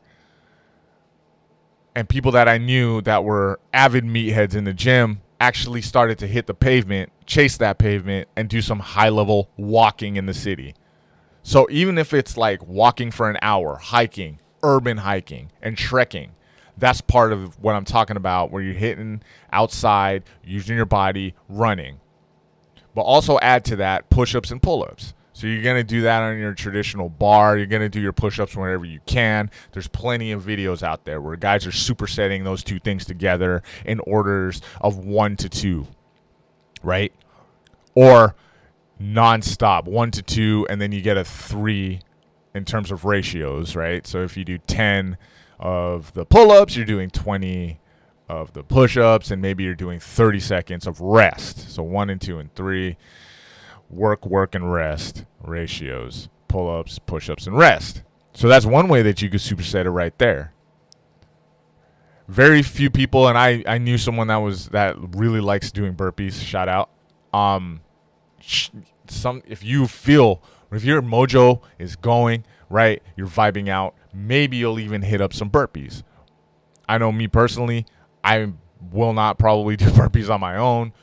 and 1.95 2.07
people 2.07 2.31
that 2.31 2.47
I 2.47 2.57
knew 2.57 3.01
that 3.01 3.23
were 3.23 3.59
avid 3.73 4.05
meatheads 4.05 4.55
in 4.55 4.63
the 4.63 4.73
gym 4.73 5.21
actually 5.39 5.81
started 5.81 6.17
to 6.19 6.27
hit 6.27 6.47
the 6.47 6.53
pavement, 6.53 7.11
chase 7.25 7.57
that 7.57 7.77
pavement, 7.77 8.27
and 8.35 8.49
do 8.49 8.61
some 8.61 8.79
high 8.79 9.09
level 9.09 9.49
walking 9.57 10.15
in 10.15 10.25
the 10.25 10.33
city. 10.33 10.75
So 11.43 11.67
even 11.69 11.97
if 11.97 12.13
it's 12.13 12.37
like 12.37 12.65
walking 12.65 13.11
for 13.11 13.29
an 13.29 13.37
hour, 13.41 13.77
hiking, 13.77 14.39
urban 14.61 14.97
hiking, 14.97 15.51
and 15.61 15.77
trekking, 15.77 16.31
that's 16.79 17.01
part 17.01 17.33
of 17.33 17.59
what 17.61 17.75
I'm 17.75 17.85
talking 17.85 18.17
about 18.17 18.51
where 18.51 18.61
you're 18.61 18.73
hitting 18.73 19.21
outside, 19.51 20.23
using 20.43 20.75
your 20.75 20.85
body, 20.85 21.35
running. 21.47 21.99
But 22.95 23.01
also 23.01 23.39
add 23.39 23.65
to 23.65 23.75
that 23.77 24.09
push 24.09 24.35
ups 24.35 24.51
and 24.51 24.61
pull 24.61 24.83
ups. 24.83 25.13
So 25.39 25.47
you're 25.47 25.63
going 25.63 25.77
to 25.77 25.85
do 25.85 26.01
that 26.01 26.21
on 26.21 26.37
your 26.37 26.53
traditional 26.53 27.07
bar. 27.07 27.57
You're 27.57 27.65
going 27.65 27.81
to 27.81 27.87
do 27.87 28.01
your 28.01 28.11
push-ups 28.11 28.57
whenever 28.57 28.83
you 28.83 28.99
can. 29.05 29.49
There's 29.71 29.87
plenty 29.87 30.33
of 30.33 30.43
videos 30.43 30.83
out 30.83 31.05
there 31.05 31.21
where 31.21 31.37
guys 31.37 31.65
are 31.65 31.71
supersetting 31.71 32.43
those 32.43 32.61
two 32.61 32.77
things 32.77 33.05
together 33.05 33.63
in 33.85 34.01
orders 34.01 34.61
of 34.81 34.97
1 34.97 35.37
to 35.37 35.47
2. 35.47 35.87
Right? 36.83 37.13
Or 37.95 38.35
nonstop, 39.01 39.85
1 39.85 40.11
to 40.11 40.21
2 40.21 40.67
and 40.69 40.81
then 40.81 40.91
you 40.91 41.01
get 41.01 41.15
a 41.15 41.23
3 41.23 42.01
in 42.53 42.65
terms 42.65 42.91
of 42.91 43.05
ratios, 43.05 43.77
right? 43.77 44.05
So 44.05 44.23
if 44.23 44.35
you 44.35 44.43
do 44.43 44.57
10 44.57 45.17
of 45.59 46.13
the 46.13 46.25
pull 46.25 46.51
ups, 46.51 46.75
you're 46.75 46.85
doing 46.85 47.09
20 47.09 47.79
of 48.27 48.53
the 48.53 48.63
push 48.63 48.95
ups, 48.95 49.31
and 49.31 49.41
maybe 49.41 49.63
you're 49.63 49.75
doing 49.75 49.99
30 49.99 50.39
seconds 50.39 50.87
of 50.87 51.01
rest. 51.01 51.71
So 51.71 51.83
one 51.83 52.09
and 52.09 52.21
two 52.21 52.39
and 52.39 52.53
three 52.55 52.97
work, 53.89 54.25
work, 54.25 54.55
and 54.55 54.71
rest 54.71 55.25
ratios 55.41 56.29
pull 56.47 56.69
ups, 56.69 56.99
push 56.99 57.29
ups, 57.29 57.47
and 57.47 57.57
rest. 57.57 58.03
So 58.33 58.47
that's 58.47 58.65
one 58.65 58.87
way 58.87 59.01
that 59.01 59.21
you 59.21 59.29
could 59.29 59.39
superset 59.39 59.85
it 59.85 59.91
right 59.91 60.17
there. 60.17 60.53
Very 62.27 62.61
few 62.61 62.89
people, 62.89 63.27
and 63.27 63.37
I, 63.37 63.63
I 63.65 63.79
knew 63.79 63.97
someone 63.97 64.27
that 64.27 64.37
was 64.37 64.67
that 64.67 64.95
really 65.15 65.41
likes 65.41 65.71
doing 65.71 65.95
burpees. 65.95 66.41
Shout 66.41 66.69
out. 66.69 66.89
Um, 67.33 67.81
some 69.07 69.41
if 69.47 69.63
you 69.63 69.87
feel 69.87 70.41
if 70.71 70.83
your 70.83 71.01
mojo 71.01 71.61
is 71.79 71.95
going 71.95 72.45
right, 72.69 73.01
you're 73.15 73.27
vibing 73.27 73.69
out 73.69 73.95
maybe 74.13 74.57
you'll 74.57 74.79
even 74.79 75.01
hit 75.01 75.21
up 75.21 75.33
some 75.33 75.49
burpees. 75.49 76.03
I 76.87 76.97
know 76.97 77.11
me 77.11 77.27
personally, 77.27 77.85
I 78.23 78.53
will 78.91 79.13
not 79.13 79.37
probably 79.37 79.75
do 79.77 79.85
burpees 79.85 80.29
on 80.29 80.39
my 80.39 80.55
own, 80.55 80.93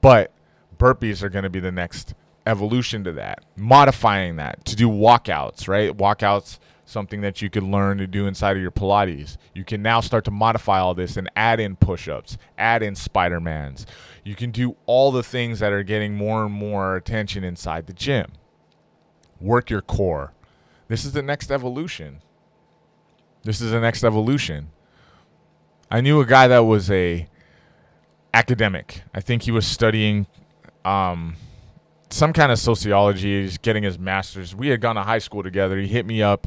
but 0.00 0.32
burpees 0.78 1.22
are 1.22 1.28
going 1.28 1.44
to 1.44 1.50
be 1.50 1.60
the 1.60 1.72
next 1.72 2.14
evolution 2.46 3.04
to 3.04 3.12
that. 3.12 3.44
Modifying 3.56 4.36
that 4.36 4.64
to 4.66 4.76
do 4.76 4.88
walkouts, 4.88 5.68
right? 5.68 5.96
Walkouts 5.96 6.58
something 6.84 7.22
that 7.22 7.40
you 7.40 7.48
can 7.48 7.70
learn 7.70 7.96
to 7.96 8.06
do 8.06 8.26
inside 8.26 8.56
of 8.56 8.62
your 8.62 8.72
Pilates. 8.72 9.38
You 9.54 9.64
can 9.64 9.80
now 9.82 10.00
start 10.00 10.24
to 10.26 10.30
modify 10.30 10.78
all 10.78 10.94
this 10.94 11.16
and 11.16 11.30
add 11.36 11.58
in 11.58 11.76
push-ups, 11.76 12.36
add 12.58 12.82
in 12.82 12.94
Spider-Mans. 12.94 13.86
You 14.24 14.34
can 14.34 14.50
do 14.50 14.76
all 14.84 15.10
the 15.10 15.22
things 15.22 15.60
that 15.60 15.72
are 15.72 15.84
getting 15.84 16.14
more 16.14 16.44
and 16.44 16.52
more 16.52 16.96
attention 16.96 17.44
inside 17.44 17.86
the 17.86 17.94
gym. 17.94 18.32
Work 19.40 19.70
your 19.70 19.80
core. 19.80 20.34
This 20.92 21.06
is 21.06 21.12
the 21.12 21.22
next 21.22 21.50
evolution. 21.50 22.20
This 23.44 23.62
is 23.62 23.70
the 23.70 23.80
next 23.80 24.04
evolution. 24.04 24.72
I 25.90 26.02
knew 26.02 26.20
a 26.20 26.26
guy 26.26 26.48
that 26.48 26.66
was 26.66 26.90
a 26.90 27.30
academic. 28.34 29.00
I 29.14 29.22
think 29.22 29.44
he 29.44 29.50
was 29.50 29.66
studying 29.66 30.26
um, 30.84 31.36
some 32.10 32.34
kind 32.34 32.52
of 32.52 32.58
sociology. 32.58 33.40
He's 33.40 33.56
getting 33.56 33.84
his 33.84 33.98
master's. 33.98 34.54
We 34.54 34.68
had 34.68 34.82
gone 34.82 34.96
to 34.96 35.02
high 35.02 35.20
school 35.20 35.42
together. 35.42 35.78
He 35.78 35.86
hit 35.86 36.04
me 36.04 36.22
up. 36.22 36.46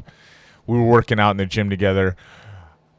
We 0.64 0.78
were 0.78 0.84
working 0.84 1.18
out 1.18 1.32
in 1.32 1.38
the 1.38 1.46
gym 1.46 1.68
together. 1.68 2.14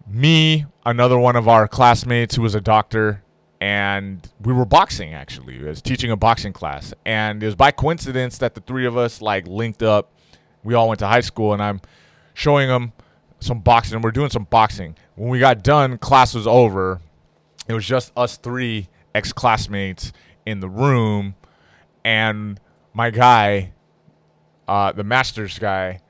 Me, 0.05 0.65
another 0.85 1.17
one 1.17 1.37
of 1.37 1.47
our 1.47 1.65
classmates 1.65 2.35
who 2.35 2.41
was 2.41 2.55
a 2.55 2.61
doctor, 2.61 3.23
and 3.61 4.29
we 4.41 4.51
were 4.51 4.65
boxing 4.65 5.13
actually. 5.13 5.65
I 5.65 5.69
was 5.69 5.81
teaching 5.81 6.11
a 6.11 6.17
boxing 6.17 6.51
class, 6.51 6.93
and 7.05 7.41
it 7.41 7.45
was 7.45 7.55
by 7.55 7.71
coincidence 7.71 8.37
that 8.39 8.53
the 8.53 8.59
three 8.59 8.85
of 8.85 8.97
us 8.97 9.21
like 9.21 9.47
linked 9.47 9.81
up. 9.81 10.11
We 10.67 10.73
all 10.73 10.89
went 10.89 10.99
to 10.99 11.07
high 11.07 11.21
school, 11.21 11.53
and 11.53 11.63
I'm 11.63 11.79
showing 12.33 12.67
them 12.67 12.91
some 13.39 13.61
boxing 13.61 13.95
and 13.95 14.03
we're 14.03 14.11
doing 14.11 14.29
some 14.29 14.43
boxing. 14.43 14.97
When 15.15 15.29
we 15.29 15.39
got 15.39 15.63
done, 15.63 15.97
class 15.97 16.33
was 16.33 16.45
over. 16.45 16.99
It 17.69 17.73
was 17.73 17.85
just 17.85 18.11
us 18.17 18.35
three 18.35 18.89
ex 19.15 19.31
classmates 19.31 20.11
in 20.45 20.59
the 20.59 20.67
room, 20.67 21.35
and 22.03 22.59
my 22.93 23.11
guy, 23.11 23.71
uh, 24.67 24.91
the 24.91 25.05
master's 25.05 25.57
guy, 25.57 26.01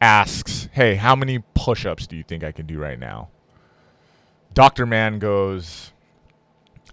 asks, 0.00 0.68
Hey, 0.70 0.94
how 0.94 1.16
many 1.16 1.40
push 1.52 1.84
ups 1.84 2.06
do 2.06 2.16
you 2.16 2.22
think 2.22 2.44
I 2.44 2.52
can 2.52 2.66
do 2.66 2.78
right 2.78 2.98
now? 2.98 3.28
Dr. 4.54 4.86
Man 4.86 5.18
goes, 5.18 5.90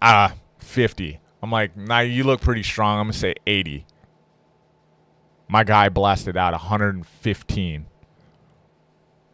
Ah, 0.02 0.34
50. 0.58 1.20
I'm 1.44 1.52
like, 1.52 1.78
Nah, 1.78 2.00
you 2.00 2.24
look 2.24 2.42
pretty 2.42 2.64
strong. 2.64 2.98
I'm 2.98 3.06
going 3.06 3.14
to 3.14 3.20
say 3.20 3.36
80 3.46 3.86
my 5.50 5.64
guy 5.64 5.90
blasted 5.90 6.38
out 6.38 6.54
115 6.54 7.86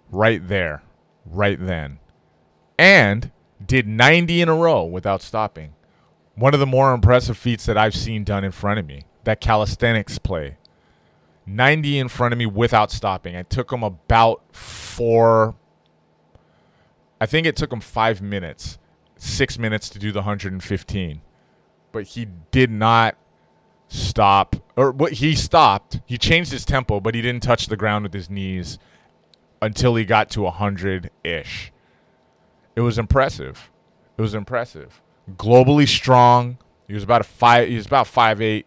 right 0.10 0.48
there, 0.48 0.82
right 1.26 1.60
then, 1.60 2.00
and 2.80 3.32
did 3.64 3.86
90 3.86 4.42
in 4.42 4.50
a 4.50 4.56
row 4.56 4.84
without 4.84 5.22
stopping. 5.22 5.74
One 6.36 6.54
of 6.54 6.60
the 6.60 6.66
more 6.66 6.94
impressive 6.94 7.38
feats 7.38 7.66
that 7.66 7.78
I've 7.78 7.96
seen 7.96 8.24
done 8.24 8.44
in 8.46 8.52
front 8.52 8.80
of 8.80 8.88
me, 8.88 9.04
that 9.26 9.42
calisthenics 9.42 10.18
play. 10.18 10.58
90 11.46 12.00
in 12.00 12.08
front 12.08 12.34
of 12.34 12.38
me 12.38 12.46
without 12.46 12.92
stopping. 12.92 13.36
It 13.36 13.50
took 13.50 13.72
him 13.72 13.84
about 13.84 14.42
four, 14.56 15.56
I 17.20 17.26
think 17.26 17.46
it 17.46 17.56
took 17.56 17.72
him 17.72 17.82
five 17.82 18.22
minutes, 18.22 18.78
six 19.18 19.60
minutes 19.60 19.90
to 19.90 20.00
do 20.00 20.12
the 20.12 20.20
115. 20.20 21.22
But 21.92 22.04
he 22.08 22.28
did 22.52 22.72
not 22.72 23.16
stop, 23.88 24.56
or 24.76 24.92
what 24.92 25.14
he 25.14 25.36
stopped. 25.36 26.00
He 26.06 26.18
changed 26.18 26.52
his 26.52 26.66
tempo, 26.66 27.00
but 27.00 27.16
he 27.16 27.22
didn't 27.22 27.44
touch 27.44 27.68
the 27.68 27.78
ground 27.78 28.04
with 28.04 28.14
his 28.14 28.30
knees 28.30 28.80
until 29.62 29.96
he 29.96 30.06
got 30.06 30.30
to 30.32 30.42
100 30.42 31.10
ish. 31.24 31.72
It 32.76 32.82
was 32.82 32.98
impressive. 32.98 33.72
It 34.18 34.22
was 34.22 34.34
impressive. 34.34 35.02
Globally 35.38 35.88
strong. 35.88 36.58
He 36.88 36.94
was 36.94 37.04
about 37.04 37.22
a 37.22 37.24
five. 37.24 37.68
He 37.68 37.76
was 37.76 37.86
about 37.86 38.08
five 38.08 38.42
eight. 38.42 38.66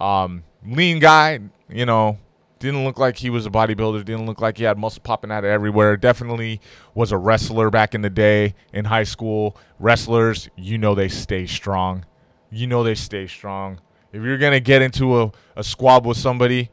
Um, 0.00 0.44
lean 0.64 0.98
guy. 0.98 1.40
You 1.68 1.84
know, 1.84 2.18
didn't 2.58 2.84
look 2.84 2.98
like 2.98 3.18
he 3.18 3.30
was 3.30 3.46
a 3.46 3.50
bodybuilder. 3.50 4.04
Didn't 4.04 4.26
look 4.26 4.40
like 4.40 4.58
he 4.58 4.64
had 4.64 4.78
muscle 4.78 5.02
popping 5.02 5.30
out 5.30 5.44
of 5.44 5.50
everywhere. 5.50 5.96
Definitely 5.96 6.60
was 6.94 7.12
a 7.12 7.18
wrestler 7.18 7.70
back 7.70 7.94
in 7.94 8.02
the 8.02 8.10
day 8.10 8.54
in 8.72 8.86
high 8.86 9.04
school. 9.04 9.56
Wrestlers, 9.78 10.48
you 10.56 10.78
know, 10.78 10.94
they 10.94 11.08
stay 11.08 11.46
strong. 11.46 12.04
You 12.50 12.66
know, 12.66 12.82
they 12.82 12.94
stay 12.94 13.26
strong. 13.26 13.80
If 14.12 14.22
you're 14.22 14.38
gonna 14.38 14.60
get 14.60 14.82
into 14.82 15.20
a, 15.20 15.32
a 15.56 15.64
squab 15.64 16.06
with 16.06 16.16
somebody, 16.16 16.70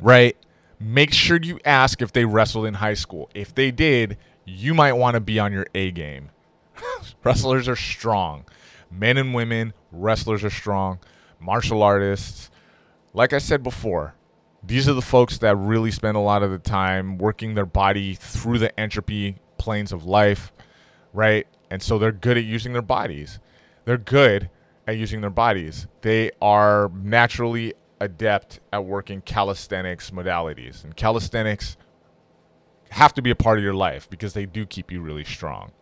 right? 0.00 0.36
Make 0.78 1.12
sure 1.12 1.38
you 1.40 1.60
ask 1.64 2.00
if 2.02 2.12
they 2.12 2.24
wrestled 2.24 2.66
in 2.66 2.74
high 2.74 2.94
school. 2.94 3.30
If 3.34 3.54
they 3.54 3.70
did, 3.70 4.16
you 4.44 4.74
might 4.74 4.94
want 4.94 5.14
to 5.14 5.20
be 5.20 5.38
on 5.38 5.52
your 5.52 5.66
A 5.74 5.90
game. 5.90 6.30
wrestlers 7.24 7.68
are 7.68 7.76
strong. 7.76 8.44
Men 8.90 9.16
and 9.16 9.34
women, 9.34 9.74
wrestlers 9.92 10.42
are 10.42 10.50
strong. 10.50 10.98
Martial 11.38 11.82
artists. 11.82 12.50
Like 13.12 13.32
I 13.32 13.38
said 13.38 13.62
before, 13.62 14.14
these 14.62 14.88
are 14.88 14.94
the 14.94 15.02
folks 15.02 15.38
that 15.38 15.56
really 15.56 15.90
spend 15.90 16.16
a 16.16 16.20
lot 16.20 16.42
of 16.42 16.50
the 16.50 16.58
time 16.58 17.18
working 17.18 17.54
their 17.54 17.66
body 17.66 18.14
through 18.14 18.58
the 18.58 18.78
entropy 18.78 19.36
planes 19.58 19.92
of 19.92 20.04
life, 20.04 20.52
right? 21.12 21.46
And 21.70 21.82
so 21.82 21.98
they're 21.98 22.12
good 22.12 22.36
at 22.36 22.44
using 22.44 22.72
their 22.72 22.82
bodies. 22.82 23.38
They're 23.84 23.98
good 23.98 24.50
using 24.90 25.20
their 25.20 25.30
bodies. 25.30 25.86
They 26.02 26.30
are 26.40 26.90
naturally 26.94 27.74
adept 28.00 28.60
at 28.72 28.84
working 28.84 29.20
calisthenics 29.20 30.10
modalities. 30.10 30.84
And 30.84 30.96
calisthenics 30.96 31.76
have 32.90 33.14
to 33.14 33.22
be 33.22 33.30
a 33.30 33.36
part 33.36 33.58
of 33.58 33.64
your 33.64 33.74
life 33.74 34.08
because 34.08 34.32
they 34.32 34.46
do 34.46 34.66
keep 34.66 34.90
you 34.90 35.00
really 35.00 35.24
strong. 35.24 35.72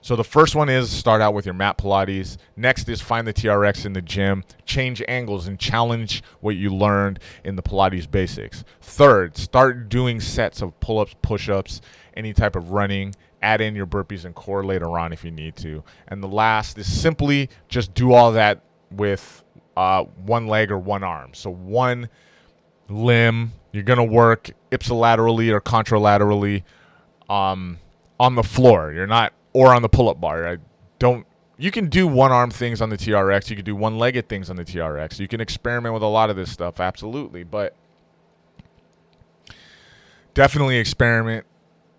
So 0.00 0.16
the 0.16 0.24
first 0.24 0.56
one 0.56 0.68
is 0.68 0.90
start 0.90 1.22
out 1.22 1.32
with 1.32 1.46
your 1.46 1.54
mat 1.54 1.78
Pilates. 1.78 2.36
Next 2.56 2.88
is 2.88 3.00
find 3.00 3.24
the 3.24 3.32
TRX 3.32 3.86
in 3.86 3.92
the 3.92 4.02
gym, 4.02 4.42
change 4.66 5.00
angles 5.06 5.46
and 5.46 5.60
challenge 5.60 6.24
what 6.40 6.56
you 6.56 6.74
learned 6.74 7.20
in 7.44 7.54
the 7.54 7.62
Pilates 7.62 8.10
basics. 8.10 8.64
Third, 8.80 9.36
start 9.36 9.88
doing 9.88 10.18
sets 10.18 10.60
of 10.60 10.78
pull-ups, 10.80 11.14
push-ups, 11.22 11.80
any 12.14 12.32
type 12.32 12.56
of 12.56 12.72
running. 12.72 13.14
Add 13.42 13.60
in 13.60 13.74
your 13.74 13.86
burpees 13.86 14.24
and 14.24 14.34
core 14.34 14.64
later 14.64 14.98
on 14.98 15.12
if 15.12 15.24
you 15.24 15.30
need 15.30 15.56
to. 15.56 15.82
And 16.08 16.22
the 16.22 16.28
last 16.28 16.78
is 16.78 16.86
simply 16.90 17.50
just 17.68 17.92
do 17.94 18.12
all 18.12 18.32
that 18.32 18.62
with 18.90 19.42
uh, 19.76 20.04
one 20.04 20.46
leg 20.46 20.70
or 20.70 20.78
one 20.78 21.02
arm. 21.02 21.34
So 21.34 21.50
one 21.50 22.08
limb, 22.88 23.52
you're 23.72 23.82
gonna 23.82 24.04
work 24.04 24.50
ipsilaterally 24.70 25.50
or 25.50 25.60
contralaterally 25.60 26.62
um, 27.28 27.78
on 28.20 28.34
the 28.34 28.42
floor. 28.42 28.92
You're 28.92 29.06
not 29.06 29.32
or 29.52 29.74
on 29.74 29.82
the 29.82 29.88
pull-up 29.88 30.20
bar. 30.20 30.46
I 30.46 30.56
don't. 30.98 31.26
You 31.58 31.70
can 31.70 31.88
do 31.88 32.08
one-arm 32.08 32.50
things 32.50 32.80
on 32.80 32.88
the 32.88 32.96
TRX. 32.96 33.50
You 33.50 33.56
can 33.56 33.64
do 33.64 33.76
one-legged 33.76 34.28
things 34.28 34.50
on 34.50 34.56
the 34.56 34.64
TRX. 34.64 35.20
You 35.20 35.28
can 35.28 35.40
experiment 35.40 35.94
with 35.94 36.02
a 36.02 36.08
lot 36.08 36.28
of 36.30 36.36
this 36.36 36.50
stuff, 36.50 36.80
absolutely, 36.80 37.44
but 37.44 37.76
definitely 40.34 40.78
experiment. 40.78 41.46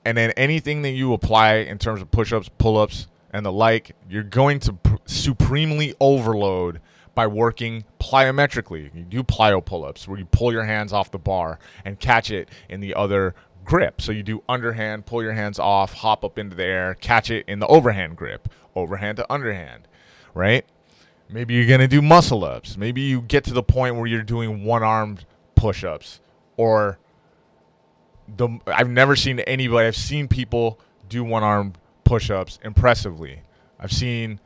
And 0.05 0.17
then 0.17 0.31
anything 0.31 0.81
that 0.81 0.91
you 0.91 1.13
apply 1.13 1.55
in 1.55 1.77
terms 1.77 2.01
of 2.01 2.11
push-ups, 2.11 2.49
pull-ups, 2.57 3.07
and 3.31 3.45
the 3.45 3.51
like, 3.51 3.95
you're 4.09 4.23
going 4.23 4.59
to 4.59 4.73
pr- 4.73 4.95
supremely 5.05 5.95
overload 5.99 6.81
by 7.15 7.27
working 7.27 7.85
plyometrically. 7.99 8.93
You 8.93 9.03
do 9.03 9.23
plyo 9.23 9.63
pull-ups 9.63 10.07
where 10.07 10.19
you 10.19 10.25
pull 10.25 10.51
your 10.51 10.63
hands 10.63 10.93
off 10.93 11.11
the 11.11 11.19
bar 11.19 11.59
and 11.85 11.99
catch 11.99 12.31
it 12.31 12.49
in 12.69 12.79
the 12.79 12.93
other 12.95 13.33
grip. 13.63 14.01
So 14.01 14.11
you 14.11 14.23
do 14.23 14.43
underhand, 14.49 15.05
pull 15.05 15.23
your 15.23 15.33
hands 15.33 15.59
off, 15.59 15.93
hop 15.93 16.23
up 16.23 16.37
into 16.37 16.55
the 16.55 16.65
air, 16.65 16.95
catch 16.95 17.29
it 17.29 17.45
in 17.47 17.59
the 17.59 17.67
overhand 17.67 18.17
grip, 18.17 18.49
overhand 18.75 19.17
to 19.17 19.31
underhand, 19.31 19.87
right? 20.33 20.65
Maybe 21.29 21.53
you're 21.53 21.67
going 21.67 21.79
to 21.79 21.87
do 21.87 22.01
muscle 22.01 22.43
ups. 22.43 22.77
Maybe 22.77 23.01
you 23.01 23.21
get 23.21 23.43
to 23.45 23.53
the 23.53 23.63
point 23.63 23.95
where 23.95 24.05
you're 24.05 24.21
doing 24.23 24.63
one 24.63 24.83
armed 24.83 25.25
push 25.55 25.83
ups 25.83 26.19
or 26.57 26.99
the 28.27 28.49
I've 28.67 28.89
never 28.89 29.15
seen 29.15 29.39
anybody 29.41 29.88
I've 29.88 29.95
seen 29.95 30.27
people 30.27 30.79
do 31.09 31.23
one 31.23 31.43
arm 31.43 31.73
push 32.03 32.29
ups 32.29 32.59
impressively. 32.63 33.41
I've 33.79 33.91
seen 33.91 34.39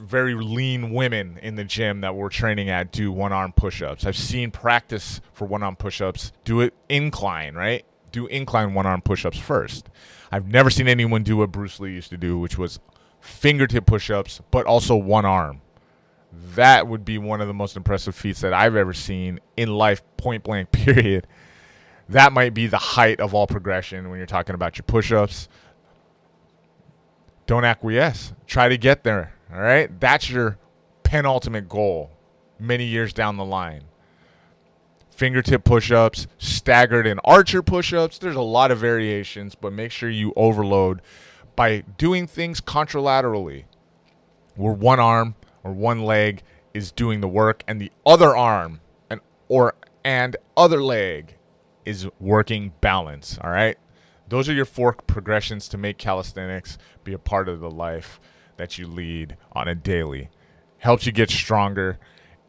very 0.00 0.34
lean 0.34 0.90
women 0.90 1.38
in 1.42 1.54
the 1.54 1.64
gym 1.64 2.00
that 2.00 2.14
we're 2.16 2.28
training 2.28 2.68
at 2.68 2.90
do 2.90 3.12
one 3.12 3.32
arm 3.32 3.52
push 3.52 3.82
ups. 3.82 4.04
I've 4.04 4.16
seen 4.16 4.50
practice 4.50 5.20
for 5.32 5.46
one 5.46 5.62
arm 5.62 5.76
push 5.76 6.00
ups 6.00 6.32
do 6.44 6.60
it 6.60 6.74
incline, 6.88 7.54
right? 7.54 7.84
do 8.16 8.26
incline 8.26 8.74
one 8.74 8.86
arm 8.86 9.02
push 9.02 9.24
ups 9.24 9.38
first. 9.38 9.88
I've 10.32 10.48
never 10.48 10.70
seen 10.70 10.88
anyone 10.88 11.22
do 11.22 11.36
what 11.36 11.52
Bruce 11.52 11.78
Lee 11.78 11.92
used 11.92 12.10
to 12.10 12.16
do, 12.16 12.38
which 12.38 12.58
was 12.58 12.80
fingertip 13.20 13.86
push 13.86 14.10
ups, 14.10 14.40
but 14.50 14.66
also 14.66 14.96
one 14.96 15.24
arm. 15.24 15.60
That 16.54 16.88
would 16.88 17.04
be 17.04 17.18
one 17.18 17.40
of 17.40 17.48
the 17.48 17.54
most 17.54 17.76
impressive 17.76 18.14
feats 18.14 18.40
that 18.40 18.52
I've 18.52 18.74
ever 18.74 18.92
seen 18.92 19.40
in 19.56 19.74
life, 19.74 20.02
point 20.16 20.44
blank, 20.44 20.72
period. 20.72 21.26
That 22.08 22.32
might 22.32 22.54
be 22.54 22.66
the 22.66 22.78
height 22.78 23.20
of 23.20 23.34
all 23.34 23.46
progression 23.46 24.08
when 24.08 24.18
you're 24.18 24.26
talking 24.26 24.54
about 24.54 24.78
your 24.78 24.84
push 24.84 25.12
ups. 25.12 25.48
Don't 27.46 27.64
acquiesce. 27.64 28.32
Try 28.46 28.68
to 28.68 28.78
get 28.78 29.04
there. 29.04 29.34
All 29.52 29.60
right? 29.60 30.00
That's 30.00 30.30
your 30.30 30.58
penultimate 31.02 31.68
goal 31.68 32.10
many 32.58 32.84
years 32.84 33.12
down 33.12 33.36
the 33.36 33.44
line 33.44 33.84
fingertip 35.16 35.64
push-ups, 35.64 36.26
staggered 36.38 37.06
and 37.06 37.18
archer 37.24 37.62
push-ups. 37.62 38.18
There's 38.18 38.36
a 38.36 38.42
lot 38.42 38.70
of 38.70 38.78
variations, 38.78 39.54
but 39.54 39.72
make 39.72 39.90
sure 39.90 40.10
you 40.10 40.32
overload 40.36 41.00
by 41.56 41.80
doing 41.96 42.26
things 42.26 42.60
contralaterally, 42.60 43.64
where 44.54 44.74
one 44.74 45.00
arm 45.00 45.34
or 45.64 45.72
one 45.72 46.02
leg 46.02 46.42
is 46.74 46.92
doing 46.92 47.22
the 47.22 47.28
work 47.28 47.64
and 47.66 47.80
the 47.80 47.90
other 48.04 48.36
arm 48.36 48.80
and 49.08 49.20
or 49.48 49.74
and 50.04 50.36
other 50.56 50.82
leg 50.82 51.36
is 51.86 52.08
working 52.20 52.72
balance, 52.82 53.38
all 53.40 53.50
right? 53.50 53.78
Those 54.28 54.48
are 54.48 54.52
your 54.52 54.64
four 54.64 54.92
progressions 54.92 55.68
to 55.68 55.78
make 55.78 55.98
calisthenics 55.98 56.76
be 57.04 57.12
a 57.12 57.18
part 57.18 57.48
of 57.48 57.60
the 57.60 57.70
life 57.70 58.20
that 58.56 58.76
you 58.76 58.86
lead 58.86 59.36
on 59.52 59.68
a 59.68 59.74
daily. 59.74 60.28
Helps 60.78 61.06
you 61.06 61.12
get 61.12 61.30
stronger 61.30 61.98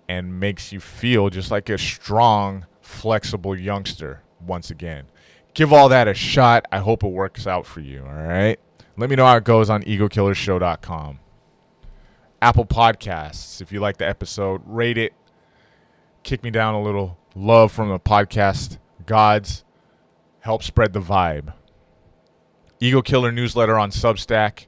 and 0.10 0.40
makes 0.40 0.72
you 0.72 0.80
feel 0.80 1.30
just 1.30 1.52
like 1.52 1.70
a 1.70 1.78
strong, 1.78 2.66
flexible 2.82 3.56
youngster 3.56 4.24
once 4.42 4.72
again. 4.72 5.06
Give 5.54 5.72
all 5.72 5.90
that 5.90 6.08
a 6.08 6.14
shot. 6.14 6.66
I 6.72 6.80
hope 6.80 7.04
it 7.04 7.10
works 7.12 7.46
out 7.46 7.66
for 7.66 7.80
you. 7.80 8.04
All 8.06 8.14
right. 8.14 8.60
Let 8.96 9.10
me 9.10 9.16
know 9.16 9.26
how 9.26 9.38
it 9.38 9.44
goes 9.44 9.70
on 9.70 9.84
egokillershow.com. 9.84 11.20
Apple 12.42 12.66
Podcasts. 12.66 13.62
If 13.62 13.72
you 13.72 13.80
like 13.80 13.98
the 13.98 14.08
episode, 14.08 14.62
rate 14.66 14.98
it. 14.98 15.14
Kick 16.24 16.44
me 16.44 16.50
down 16.50 16.74
a 16.74 16.82
little 16.82 17.18
love 17.36 17.72
from 17.72 17.90
the 17.90 18.00
podcast 18.00 18.78
gods. 19.08 19.66
Help 20.42 20.62
spread 20.62 20.94
the 20.94 21.02
vibe. 21.02 21.54
Ego 22.80 23.02
Killer 23.02 23.32
newsletter 23.32 23.80
on 23.80 23.90
Substack. 23.90 24.68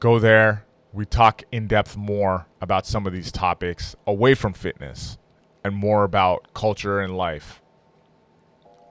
Go 0.00 0.18
there 0.18 0.64
we 0.92 1.06
talk 1.06 1.42
in 1.50 1.66
depth 1.66 1.96
more 1.96 2.46
about 2.60 2.86
some 2.86 3.06
of 3.06 3.12
these 3.12 3.32
topics 3.32 3.96
away 4.06 4.34
from 4.34 4.52
fitness 4.52 5.16
and 5.64 5.74
more 5.74 6.04
about 6.04 6.52
culture 6.54 7.00
and 7.00 7.16
life 7.16 7.62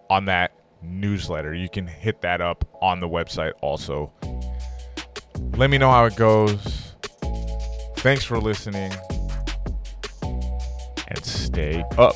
on 0.09 0.25
that 0.25 0.51
newsletter. 0.81 1.53
You 1.53 1.69
can 1.69 1.85
hit 1.85 2.21
that 2.21 2.41
up 2.41 2.65
on 2.81 2.99
the 2.99 3.07
website 3.07 3.53
also. 3.61 4.11
Let 5.57 5.69
me 5.69 5.77
know 5.77 5.91
how 5.91 6.05
it 6.05 6.15
goes. 6.15 6.93
Thanks 7.97 8.23
for 8.23 8.39
listening 8.39 8.91
and 10.23 11.23
stay 11.23 11.83
up. 11.97 12.15